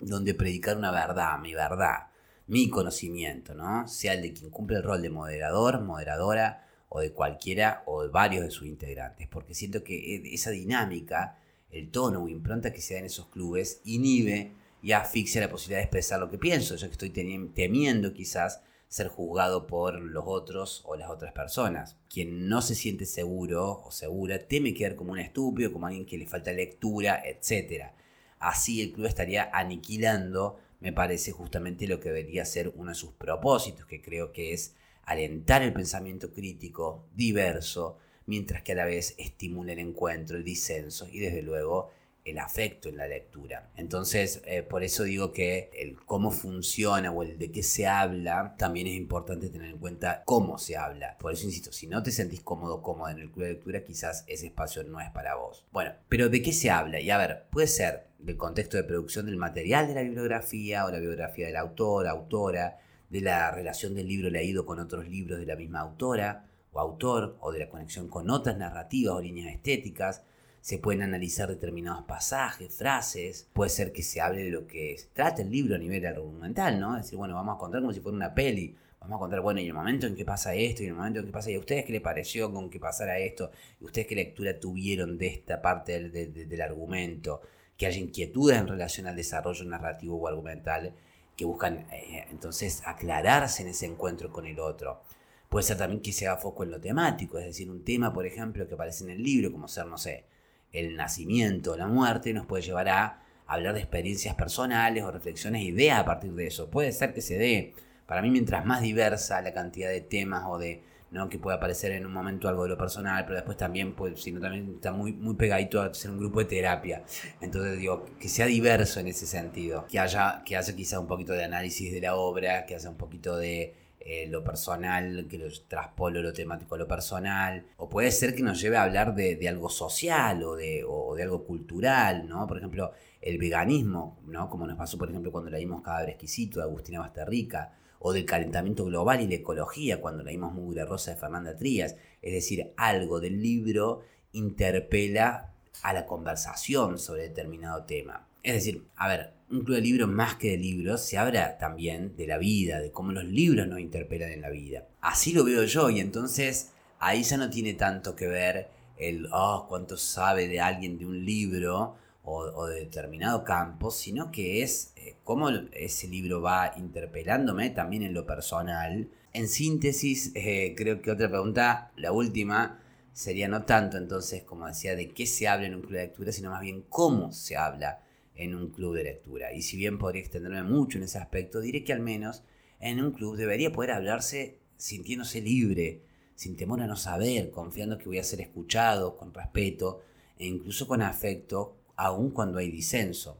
donde 0.00 0.34
predicar 0.34 0.76
una 0.76 0.90
verdad, 0.90 1.38
mi 1.38 1.54
verdad, 1.54 2.08
mi 2.46 2.68
conocimiento, 2.68 3.54
¿no? 3.54 3.86
Sea 3.88 4.14
el 4.14 4.22
de 4.22 4.32
quien 4.32 4.50
cumple 4.50 4.78
el 4.78 4.82
rol 4.82 5.02
de 5.02 5.10
moderador, 5.10 5.80
moderadora, 5.82 6.66
o 6.90 7.00
de 7.00 7.12
cualquiera 7.12 7.82
o 7.86 8.02
de 8.02 8.08
varios 8.08 8.44
de 8.44 8.50
sus 8.50 8.66
integrantes. 8.66 9.26
Porque 9.28 9.54
siento 9.54 9.82
que 9.82 10.16
e, 10.16 10.34
esa 10.34 10.50
dinámica, 10.50 11.38
el 11.70 11.90
tono 11.90 12.24
o 12.24 12.28
impronta 12.28 12.72
que 12.72 12.82
se 12.82 12.94
da 12.94 13.00
en 13.00 13.06
esos 13.06 13.28
clubes, 13.28 13.80
inhibe 13.84 14.52
y 14.82 14.92
asfixia 14.92 15.40
la 15.40 15.50
posibilidad 15.50 15.78
de 15.78 15.84
expresar 15.84 16.20
lo 16.20 16.28
que 16.28 16.38
pienso, 16.38 16.74
ya 16.74 16.88
que 16.88 16.92
estoy 16.92 17.10
temiendo 17.10 18.12
quizás 18.12 18.60
ser 18.88 19.06
juzgado 19.06 19.68
por 19.68 20.00
los 20.00 20.24
otros 20.26 20.82
o 20.84 20.96
las 20.96 21.10
otras 21.10 21.32
personas. 21.32 21.96
Quien 22.12 22.48
no 22.48 22.60
se 22.60 22.74
siente 22.74 23.06
seguro 23.06 23.82
o 23.84 23.92
segura 23.92 24.48
teme 24.48 24.74
quedar 24.74 24.96
como 24.96 25.12
un 25.12 25.20
estúpido, 25.20 25.72
como 25.72 25.86
alguien 25.86 26.06
que 26.06 26.18
le 26.18 26.26
falta 26.26 26.52
lectura, 26.52 27.22
etc. 27.24 27.92
Así 28.40 28.82
el 28.82 28.92
club 28.92 29.06
estaría 29.06 29.50
aniquilando, 29.52 30.58
me 30.80 30.92
parece, 30.92 31.30
justamente 31.30 31.86
lo 31.86 32.00
que 32.00 32.08
debería 32.08 32.44
ser 32.44 32.72
uno 32.74 32.90
de 32.90 32.96
sus 32.96 33.12
propósitos, 33.12 33.86
que 33.86 34.00
creo 34.02 34.32
que 34.32 34.52
es 34.52 34.74
alentar 35.04 35.62
el 35.62 35.72
pensamiento 35.72 36.32
crítico 36.32 37.04
diverso, 37.14 37.98
mientras 38.26 38.62
que 38.62 38.72
a 38.72 38.76
la 38.76 38.86
vez 38.86 39.14
estimula 39.18 39.72
el 39.72 39.78
encuentro, 39.78 40.36
el 40.36 40.44
disenso 40.44 41.06
y 41.08 41.20
desde 41.20 41.42
luego 41.42 41.90
el 42.24 42.38
afecto 42.38 42.88
en 42.88 42.96
la 42.96 43.06
lectura. 43.06 43.70
Entonces, 43.76 44.42
eh, 44.44 44.62
por 44.62 44.82
eso 44.82 45.04
digo 45.04 45.32
que 45.32 45.70
el 45.74 45.96
cómo 46.04 46.30
funciona 46.30 47.10
o 47.10 47.22
el 47.22 47.38
de 47.38 47.50
qué 47.50 47.62
se 47.62 47.86
habla, 47.86 48.54
también 48.58 48.86
es 48.86 48.94
importante 48.94 49.48
tener 49.48 49.70
en 49.70 49.78
cuenta 49.78 50.22
cómo 50.24 50.58
se 50.58 50.76
habla. 50.76 51.16
Por 51.18 51.32
eso 51.32 51.46
insisto, 51.46 51.72
si 51.72 51.86
no 51.86 52.02
te 52.02 52.10
sentís 52.10 52.40
cómodo, 52.42 52.82
cómoda 52.82 53.12
en 53.12 53.18
el 53.20 53.30
club 53.30 53.44
de 53.44 53.52
lectura, 53.52 53.84
quizás 53.84 54.24
ese 54.26 54.46
espacio 54.46 54.84
no 54.84 55.00
es 55.00 55.10
para 55.10 55.34
vos. 55.34 55.66
Bueno, 55.72 55.92
pero 56.08 56.28
¿de 56.28 56.42
qué 56.42 56.52
se 56.52 56.70
habla? 56.70 57.00
Y 57.00 57.10
a 57.10 57.18
ver, 57.18 57.46
puede 57.50 57.66
ser 57.66 58.08
del 58.18 58.36
contexto 58.36 58.76
de 58.76 58.84
producción 58.84 59.26
del 59.26 59.36
material 59.36 59.88
de 59.88 59.94
la 59.94 60.02
bibliografía 60.02 60.84
o 60.84 60.90
la 60.90 60.98
biografía 60.98 61.46
del 61.46 61.56
autor, 61.56 62.06
autora, 62.06 62.78
de 63.08 63.20
la 63.20 63.50
relación 63.50 63.94
del 63.94 64.06
libro 64.06 64.30
leído 64.30 64.64
con 64.64 64.78
otros 64.78 65.08
libros 65.08 65.40
de 65.40 65.46
la 65.46 65.56
misma 65.56 65.80
autora 65.80 66.46
o 66.72 66.78
autor, 66.78 67.36
o 67.40 67.50
de 67.50 67.58
la 67.58 67.68
conexión 67.68 68.08
con 68.08 68.30
otras 68.30 68.56
narrativas 68.56 69.14
o 69.14 69.20
líneas 69.20 69.52
estéticas, 69.52 70.22
se 70.60 70.78
pueden 70.78 71.02
analizar 71.02 71.48
determinados 71.48 72.04
pasajes, 72.04 72.74
frases, 72.74 73.48
puede 73.52 73.70
ser 73.70 73.92
que 73.92 74.02
se 74.02 74.20
hable 74.20 74.44
de 74.44 74.50
lo 74.50 74.66
que 74.66 74.96
trata 75.12 75.42
el 75.42 75.50
libro 75.50 75.74
a 75.74 75.78
nivel 75.78 76.04
argumental, 76.06 76.78
¿no? 76.78 76.96
Es 76.96 77.04
decir, 77.04 77.18
bueno, 77.18 77.34
vamos 77.34 77.56
a 77.56 77.58
contar 77.58 77.80
como 77.80 77.92
si 77.92 78.00
fuera 78.00 78.16
una 78.16 78.34
peli, 78.34 78.76
vamos 79.00 79.16
a 79.16 79.20
contar, 79.20 79.40
bueno, 79.40 79.60
y 79.60 79.66
el 79.66 79.74
momento 79.74 80.06
en 80.06 80.14
que 80.14 80.24
pasa 80.24 80.54
esto, 80.54 80.82
y 80.82 80.86
el 80.86 80.94
momento 80.94 81.20
en 81.20 81.26
que 81.26 81.32
pasa, 81.32 81.50
y 81.50 81.54
a 81.54 81.58
ustedes 81.58 81.84
qué 81.86 81.92
les 81.92 82.02
pareció 82.02 82.52
con 82.52 82.68
que 82.68 82.78
pasara 82.78 83.18
esto, 83.18 83.50
y 83.80 83.84
ustedes 83.84 84.06
qué 84.06 84.14
lectura 84.14 84.60
tuvieron 84.60 85.16
de 85.16 85.28
esta 85.28 85.62
parte 85.62 86.10
del, 86.10 86.60
argumento, 86.60 87.40
que 87.76 87.86
haya 87.86 87.98
inquietudes 87.98 88.58
en 88.58 88.68
relación 88.68 89.06
al 89.06 89.16
desarrollo 89.16 89.64
narrativo 89.64 90.16
o 90.16 90.28
argumental, 90.28 90.92
que 91.34 91.46
buscan 91.46 91.86
eh, 91.90 92.26
entonces 92.30 92.82
aclararse 92.84 93.62
en 93.62 93.68
ese 93.70 93.86
encuentro 93.86 94.30
con 94.30 94.46
el 94.46 94.60
otro. 94.60 95.00
Puede 95.48 95.64
ser 95.64 95.78
también 95.78 96.02
que 96.02 96.12
se 96.12 96.26
haga 96.28 96.36
foco 96.36 96.64
en 96.64 96.70
lo 96.70 96.80
temático, 96.80 97.38
es 97.38 97.46
decir, 97.46 97.70
un 97.70 97.82
tema, 97.82 98.12
por 98.12 98.26
ejemplo, 98.26 98.68
que 98.68 98.74
aparece 98.74 99.04
en 99.04 99.10
el 99.10 99.22
libro, 99.22 99.50
como 99.50 99.66
ser, 99.66 99.86
no 99.86 99.96
sé, 99.96 100.26
el 100.72 100.96
nacimiento, 100.96 101.76
la 101.76 101.86
muerte, 101.86 102.32
nos 102.32 102.46
puede 102.46 102.62
llevar 102.62 102.88
a 102.88 103.22
hablar 103.46 103.74
de 103.74 103.80
experiencias 103.80 104.34
personales 104.36 105.02
o 105.02 105.10
reflexiones, 105.10 105.62
ideas 105.62 105.98
a 105.98 106.04
partir 106.04 106.32
de 106.32 106.46
eso. 106.46 106.70
Puede 106.70 106.92
ser 106.92 107.12
que 107.12 107.20
se 107.20 107.36
dé, 107.36 107.74
para 108.06 108.22
mí, 108.22 108.30
mientras 108.30 108.64
más 108.64 108.80
diversa 108.80 109.40
la 109.42 109.52
cantidad 109.52 109.88
de 109.88 110.00
temas 110.00 110.44
o 110.46 110.58
de, 110.58 110.82
¿no? 111.10 111.28
que 111.28 111.38
puede 111.38 111.56
aparecer 111.56 111.92
en 111.92 112.06
un 112.06 112.12
momento 112.12 112.48
algo 112.48 112.62
de 112.62 112.70
lo 112.70 112.78
personal, 112.78 113.24
pero 113.24 113.36
después 113.36 113.56
también, 113.56 113.94
pues, 113.94 114.22
sino 114.22 114.40
también 114.40 114.74
está 114.76 114.92
muy, 114.92 115.12
muy 115.12 115.34
pegadito 115.34 115.82
a 115.82 115.92
ser 115.92 116.12
un 116.12 116.18
grupo 116.18 116.38
de 116.38 116.44
terapia. 116.44 117.02
Entonces 117.40 117.78
digo, 117.78 118.06
que 118.20 118.28
sea 118.28 118.46
diverso 118.46 119.00
en 119.00 119.08
ese 119.08 119.26
sentido, 119.26 119.86
que 119.88 119.98
haya, 119.98 120.42
que 120.44 120.56
haya 120.56 120.76
quizá 120.76 121.00
un 121.00 121.08
poquito 121.08 121.32
de 121.32 121.44
análisis 121.44 121.92
de 121.92 122.00
la 122.00 122.14
obra, 122.14 122.66
que 122.66 122.76
haya 122.76 122.88
un 122.88 122.96
poquito 122.96 123.36
de 123.36 123.74
eh, 124.00 124.26
lo 124.26 124.42
personal, 124.42 125.26
que 125.28 125.38
lo 125.38 125.46
traspolo 125.68 126.22
lo 126.22 126.32
temático 126.32 126.76
lo 126.76 126.88
personal, 126.88 127.66
o 127.76 127.88
puede 127.88 128.10
ser 128.10 128.34
que 128.34 128.42
nos 128.42 128.60
lleve 128.60 128.76
a 128.76 128.82
hablar 128.82 129.14
de, 129.14 129.48
algo 129.48 129.68
social 129.68 130.42
o 130.42 130.56
de, 130.56 130.84
de, 131.16 131.22
algo 131.22 131.44
cultural, 131.44 132.26
¿no? 132.28 132.46
Por 132.46 132.58
ejemplo, 132.58 132.92
el 133.20 133.38
veganismo, 133.38 134.18
¿no? 134.26 134.48
Como 134.48 134.66
nos 134.66 134.78
pasó, 134.78 134.98
por 134.98 135.10
ejemplo, 135.10 135.30
cuando 135.30 135.50
leímos 135.50 135.82
Cadáver 135.82 136.10
Exquisito 136.10 136.60
de 136.60 136.64
Agustina 136.64 137.00
Basterrica, 137.00 137.74
o 138.00 138.12
del 138.12 138.24
calentamiento 138.24 138.84
global 138.86 139.20
y 139.20 139.28
la 139.28 139.34
ecología, 139.34 140.00
cuando 140.00 140.24
leímos 140.24 140.54
Mugre 140.54 140.84
Rosa 140.86 141.12
de 141.12 141.18
Fernanda 141.18 141.54
Trías. 141.54 141.96
Es 142.22 142.32
decir, 142.32 142.72
algo 142.76 143.20
del 143.20 143.40
libro 143.42 144.00
interpela 144.32 145.52
a 145.82 145.92
la 145.92 146.06
conversación 146.06 146.98
sobre 146.98 147.24
determinado 147.24 147.84
tema. 147.84 148.26
Es 148.42 148.54
decir, 148.54 148.86
a 148.96 149.08
ver, 149.08 149.34
un 149.50 149.64
club 149.64 149.76
de 149.76 149.82
libros 149.82 150.08
más 150.08 150.36
que 150.36 150.52
de 150.52 150.58
libros 150.58 151.02
se 151.02 151.18
habla 151.18 151.58
también 151.58 152.16
de 152.16 152.26
la 152.26 152.38
vida, 152.38 152.80
de 152.80 152.92
cómo 152.92 153.12
los 153.12 153.24
libros 153.24 153.66
nos 153.66 153.80
interpelan 153.80 154.30
en 154.30 154.40
la 154.40 154.50
vida. 154.50 154.86
Así 155.00 155.32
lo 155.32 155.44
veo 155.44 155.64
yo 155.64 155.90
y 155.90 156.00
entonces 156.00 156.70
ahí 157.00 157.22
ya 157.22 157.36
no 157.36 157.50
tiene 157.50 157.74
tanto 157.74 158.14
que 158.14 158.28
ver 158.28 158.68
el, 158.96 159.28
oh, 159.32 159.66
cuánto 159.68 159.96
sabe 159.96 160.46
de 160.46 160.60
alguien 160.60 160.98
de 160.98 161.06
un 161.06 161.24
libro 161.24 161.96
o, 162.22 162.66
de 162.66 162.80
determinado 162.80 163.42
campo, 163.44 163.90
sino 163.90 164.30
que 164.30 164.62
es 164.62 164.92
eh, 164.96 165.16
cómo 165.24 165.48
ese 165.72 166.06
libro 166.06 166.40
va 166.40 166.72
interpelándome 166.76 167.70
también 167.70 168.04
en 168.04 168.14
lo 168.14 168.26
personal. 168.26 169.08
En 169.32 169.48
síntesis, 169.48 170.30
eh, 170.34 170.74
creo 170.76 171.02
que 171.02 171.10
otra 171.10 171.28
pregunta, 171.28 171.90
la 171.96 172.12
última, 172.12 172.78
sería 173.12 173.48
no 173.48 173.64
tanto 173.64 173.96
entonces, 173.96 174.44
como 174.44 174.66
decía, 174.66 174.94
de 174.94 175.08
qué 175.08 175.26
se 175.26 175.48
habla 175.48 175.66
en 175.66 175.74
un 175.74 175.80
club 175.80 175.94
de 175.94 176.02
lectura, 176.06 176.30
sino 176.30 176.50
más 176.50 176.60
bien 176.60 176.84
cómo 176.88 177.32
se 177.32 177.56
habla 177.56 178.00
en 178.40 178.54
un 178.54 178.70
club 178.70 178.96
de 178.96 179.04
lectura. 179.04 179.52
Y 179.52 179.62
si 179.62 179.76
bien 179.76 179.98
podría 179.98 180.22
extenderme 180.22 180.62
mucho 180.62 180.98
en 180.98 181.04
ese 181.04 181.18
aspecto, 181.18 181.60
diré 181.60 181.84
que 181.84 181.92
al 181.92 182.00
menos 182.00 182.42
en 182.80 183.02
un 183.02 183.12
club 183.12 183.36
debería 183.36 183.72
poder 183.72 183.92
hablarse 183.92 184.58
sintiéndose 184.76 185.42
libre, 185.42 186.02
sin 186.34 186.56
temor 186.56 186.80
a 186.80 186.86
no 186.86 186.96
saber, 186.96 187.50
confiando 187.50 187.98
que 187.98 188.06
voy 188.06 188.18
a 188.18 188.24
ser 188.24 188.40
escuchado 188.40 189.16
con 189.16 189.34
respeto 189.34 190.00
e 190.38 190.46
incluso 190.46 190.88
con 190.88 191.02
afecto, 191.02 191.76
aun 191.96 192.30
cuando 192.30 192.58
hay 192.58 192.70
disenso. 192.70 193.38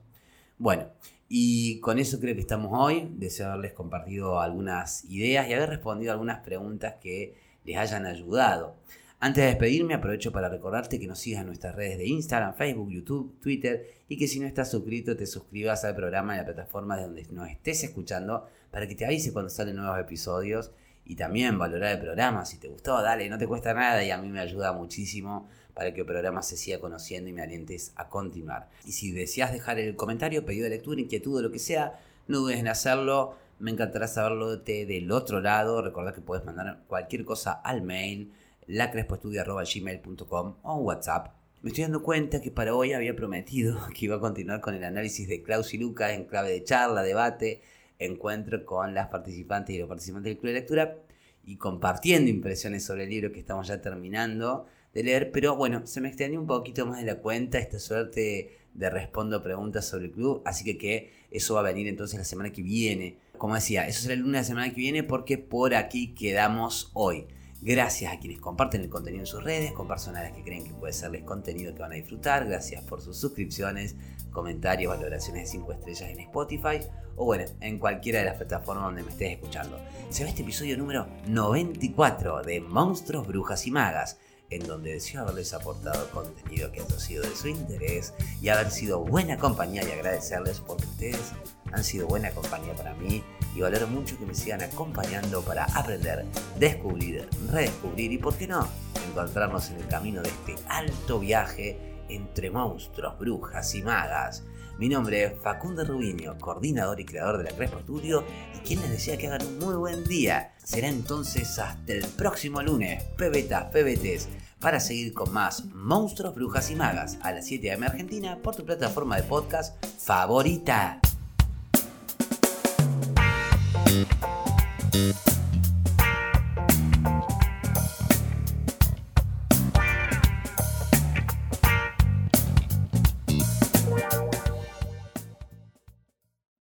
Bueno, 0.58 0.90
y 1.26 1.80
con 1.80 1.98
eso 1.98 2.20
creo 2.20 2.34
que 2.34 2.42
estamos 2.42 2.70
hoy. 2.74 3.08
Deseo 3.16 3.46
haberles 3.46 3.72
compartido 3.72 4.40
algunas 4.40 5.04
ideas 5.06 5.48
y 5.48 5.54
haber 5.54 5.70
respondido 5.70 6.12
algunas 6.12 6.40
preguntas 6.40 6.96
que 7.00 7.34
les 7.64 7.78
hayan 7.78 8.04
ayudado. 8.04 8.76
Antes 9.22 9.44
de 9.44 9.50
despedirme, 9.50 9.92
aprovecho 9.92 10.32
para 10.32 10.48
recordarte 10.48 10.98
que 10.98 11.06
nos 11.06 11.18
sigas 11.18 11.42
en 11.42 11.48
nuestras 11.48 11.74
redes 11.74 11.98
de 11.98 12.06
Instagram, 12.06 12.54
Facebook, 12.54 12.90
YouTube, 12.90 13.38
Twitter 13.38 13.86
y 14.08 14.16
que 14.16 14.26
si 14.26 14.40
no 14.40 14.46
estás 14.46 14.70
suscrito 14.70 15.14
te 15.14 15.26
suscribas 15.26 15.84
al 15.84 15.94
programa 15.94 16.32
en 16.32 16.38
la 16.38 16.46
plataforma 16.46 16.96
de 16.96 17.02
donde 17.02 17.26
nos 17.30 17.50
estés 17.50 17.84
escuchando 17.84 18.46
para 18.70 18.88
que 18.88 18.94
te 18.94 19.04
avise 19.04 19.34
cuando 19.34 19.50
salen 19.50 19.76
nuevos 19.76 20.00
episodios 20.00 20.70
y 21.04 21.16
también 21.16 21.58
valorar 21.58 21.96
el 21.96 22.00
programa. 22.00 22.46
Si 22.46 22.56
te 22.56 22.68
gustó, 22.68 23.02
dale, 23.02 23.28
no 23.28 23.36
te 23.36 23.46
cuesta 23.46 23.74
nada 23.74 24.02
y 24.02 24.10
a 24.10 24.16
mí 24.16 24.30
me 24.30 24.40
ayuda 24.40 24.72
muchísimo 24.72 25.50
para 25.74 25.92
que 25.92 26.00
el 26.00 26.06
programa 26.06 26.42
se 26.42 26.56
siga 26.56 26.80
conociendo 26.80 27.28
y 27.28 27.34
me 27.34 27.42
alientes 27.42 27.92
a 27.96 28.08
continuar. 28.08 28.70
Y 28.86 28.92
si 28.92 29.12
deseas 29.12 29.52
dejar 29.52 29.78
el 29.78 29.96
comentario, 29.96 30.46
pedido 30.46 30.64
de 30.64 30.70
lectura, 30.70 30.98
inquietud 30.98 31.36
o 31.36 31.42
lo 31.42 31.52
que 31.52 31.58
sea, 31.58 32.00
no 32.26 32.38
dudes 32.38 32.58
en 32.58 32.68
hacerlo. 32.68 33.36
Me 33.58 33.70
encantará 33.70 34.08
saberlo 34.08 34.56
de, 34.56 34.86
del 34.86 35.12
otro 35.12 35.42
lado. 35.42 35.82
Recordad 35.82 36.14
que 36.14 36.22
puedes 36.22 36.46
mandar 36.46 36.84
cualquier 36.86 37.26
cosa 37.26 37.52
al 37.52 37.82
mail 37.82 38.32
lacrespoestudio.gmail.com 38.70 40.54
o 40.62 40.76
WhatsApp. 40.76 41.34
Me 41.62 41.68
estoy 41.70 41.82
dando 41.82 42.02
cuenta 42.02 42.40
que 42.40 42.50
para 42.50 42.74
hoy 42.74 42.92
había 42.92 43.14
prometido 43.14 43.78
que 43.94 44.06
iba 44.06 44.16
a 44.16 44.20
continuar 44.20 44.60
con 44.60 44.74
el 44.74 44.84
análisis 44.84 45.28
de 45.28 45.42
Klaus 45.42 45.74
y 45.74 45.78
Lucas 45.78 46.12
en 46.12 46.24
clave 46.24 46.50
de 46.50 46.64
charla, 46.64 47.02
debate, 47.02 47.62
encuentro 47.98 48.64
con 48.64 48.94
las 48.94 49.08
participantes 49.08 49.74
y 49.74 49.78
los 49.78 49.88
participantes 49.88 50.30
del 50.30 50.38
club 50.38 50.52
de 50.52 50.60
lectura 50.60 50.96
y 51.44 51.56
compartiendo 51.56 52.30
impresiones 52.30 52.84
sobre 52.84 53.04
el 53.04 53.10
libro 53.10 53.32
que 53.32 53.40
estamos 53.40 53.66
ya 53.66 53.80
terminando 53.80 54.66
de 54.94 55.02
leer, 55.02 55.30
pero 55.32 55.56
bueno, 55.56 55.86
se 55.86 56.00
me 56.00 56.08
extendió 56.08 56.40
un 56.40 56.46
poquito 56.46 56.86
más 56.86 57.00
de 57.00 57.06
la 57.06 57.16
cuenta 57.16 57.58
esta 57.58 57.78
suerte 57.78 58.58
de 58.74 58.90
respondo 58.90 59.42
preguntas 59.42 59.86
sobre 59.86 60.06
el 60.06 60.12
club, 60.12 60.42
así 60.44 60.64
que, 60.64 60.78
que 60.78 61.12
eso 61.30 61.54
va 61.54 61.60
a 61.60 61.64
venir 61.64 61.88
entonces 61.88 62.18
la 62.18 62.24
semana 62.24 62.50
que 62.52 62.62
viene. 62.62 63.18
Como 63.36 63.54
decía, 63.54 63.86
eso 63.86 64.02
será 64.02 64.14
el 64.14 64.20
lunes 64.20 64.32
de 64.32 64.38
la 64.38 64.44
semana 64.44 64.70
que 64.70 64.80
viene 64.80 65.02
porque 65.02 65.38
por 65.38 65.74
aquí 65.74 66.14
quedamos 66.14 66.90
hoy. 66.94 67.26
Gracias 67.62 68.10
a 68.10 68.18
quienes 68.18 68.40
comparten 68.40 68.80
el 68.80 68.88
contenido 68.88 69.22
en 69.22 69.26
sus 69.26 69.44
redes, 69.44 69.72
con 69.72 69.86
personas 69.86 70.32
que 70.32 70.42
creen 70.42 70.64
que 70.64 70.72
puede 70.72 70.94
serles 70.94 71.24
contenido 71.24 71.74
que 71.74 71.80
van 71.80 71.92
a 71.92 71.96
disfrutar. 71.96 72.46
Gracias 72.46 72.82
por 72.84 73.02
sus 73.02 73.18
suscripciones, 73.18 73.96
comentarios, 74.30 74.96
valoraciones 74.96 75.42
de 75.42 75.46
5 75.46 75.72
estrellas 75.72 76.08
en 76.08 76.20
Spotify 76.20 76.80
o 77.16 77.26
bueno, 77.26 77.44
en 77.60 77.78
cualquiera 77.78 78.20
de 78.20 78.24
las 78.24 78.36
plataformas 78.36 78.84
donde 78.84 79.02
me 79.02 79.10
estés 79.10 79.32
escuchando. 79.32 79.78
Se 80.08 80.22
ve 80.22 80.30
este 80.30 80.40
episodio 80.40 80.78
número 80.78 81.06
94 81.26 82.42
de 82.42 82.62
Monstruos, 82.62 83.26
Brujas 83.26 83.66
y 83.66 83.70
Magas 83.70 84.18
en 84.50 84.66
donde 84.66 84.92
deseo 84.92 85.22
haberles 85.22 85.54
aportado 85.54 86.10
contenido 86.10 86.70
que 86.72 86.80
haya 86.80 86.98
sido 86.98 87.22
de 87.22 87.34
su 87.34 87.48
interés 87.48 88.12
y 88.42 88.48
haber 88.48 88.70
sido 88.70 89.00
buena 89.00 89.38
compañía 89.38 89.82
y 89.84 89.92
agradecerles 89.92 90.60
porque 90.60 90.84
ustedes 90.84 91.32
han 91.72 91.84
sido 91.84 92.06
buena 92.08 92.30
compañía 92.30 92.74
para 92.74 92.94
mí 92.94 93.22
y 93.54 93.60
valoro 93.60 93.86
mucho 93.86 94.18
que 94.18 94.26
me 94.26 94.34
sigan 94.34 94.62
acompañando 94.62 95.42
para 95.42 95.64
aprender, 95.64 96.26
descubrir, 96.58 97.28
redescubrir 97.50 98.12
y, 98.12 98.18
por 98.18 98.36
qué 98.36 98.46
no, 98.46 98.68
encontrarnos 99.08 99.70
en 99.70 99.76
el 99.76 99.86
camino 99.86 100.22
de 100.22 100.30
este 100.30 100.56
alto 100.68 101.20
viaje 101.20 101.78
entre 102.08 102.50
monstruos, 102.50 103.18
brujas 103.18 103.74
y 103.74 103.82
magas. 103.82 104.42
Mi 104.78 104.88
nombre 104.88 105.24
es 105.24 105.32
Facundo 105.42 105.84
Rubiño, 105.84 106.38
coordinador 106.38 106.98
y 107.00 107.04
creador 107.04 107.38
de 107.38 107.44
la 107.44 107.50
Crespo 107.50 107.80
Studio 107.80 108.24
y 108.54 108.58
quien 108.60 108.80
les 108.80 108.90
desea 108.90 109.18
que 109.18 109.26
hagan 109.26 109.46
un 109.46 109.58
muy 109.58 109.74
buen 109.74 110.04
día. 110.04 110.54
Será 110.64 110.88
entonces 110.88 111.58
hasta 111.58 111.92
el 111.92 112.06
próximo 112.06 112.62
lunes, 112.62 113.04
pebetas, 113.16 113.64
pebetes, 113.66 114.28
para 114.60 114.78
seguir 114.78 115.12
con 115.14 115.32
más 115.32 115.64
Monstruos, 115.74 116.34
Brujas 116.34 116.70
y 116.70 116.76
Magas 116.76 117.18
a 117.22 117.32
las 117.32 117.46
7 117.46 117.72
am 117.72 117.82
Argentina 117.82 118.38
por 118.42 118.54
tu 118.54 118.64
plataforma 118.64 119.16
de 119.16 119.22
podcast 119.24 119.84
favorita. 119.98 121.00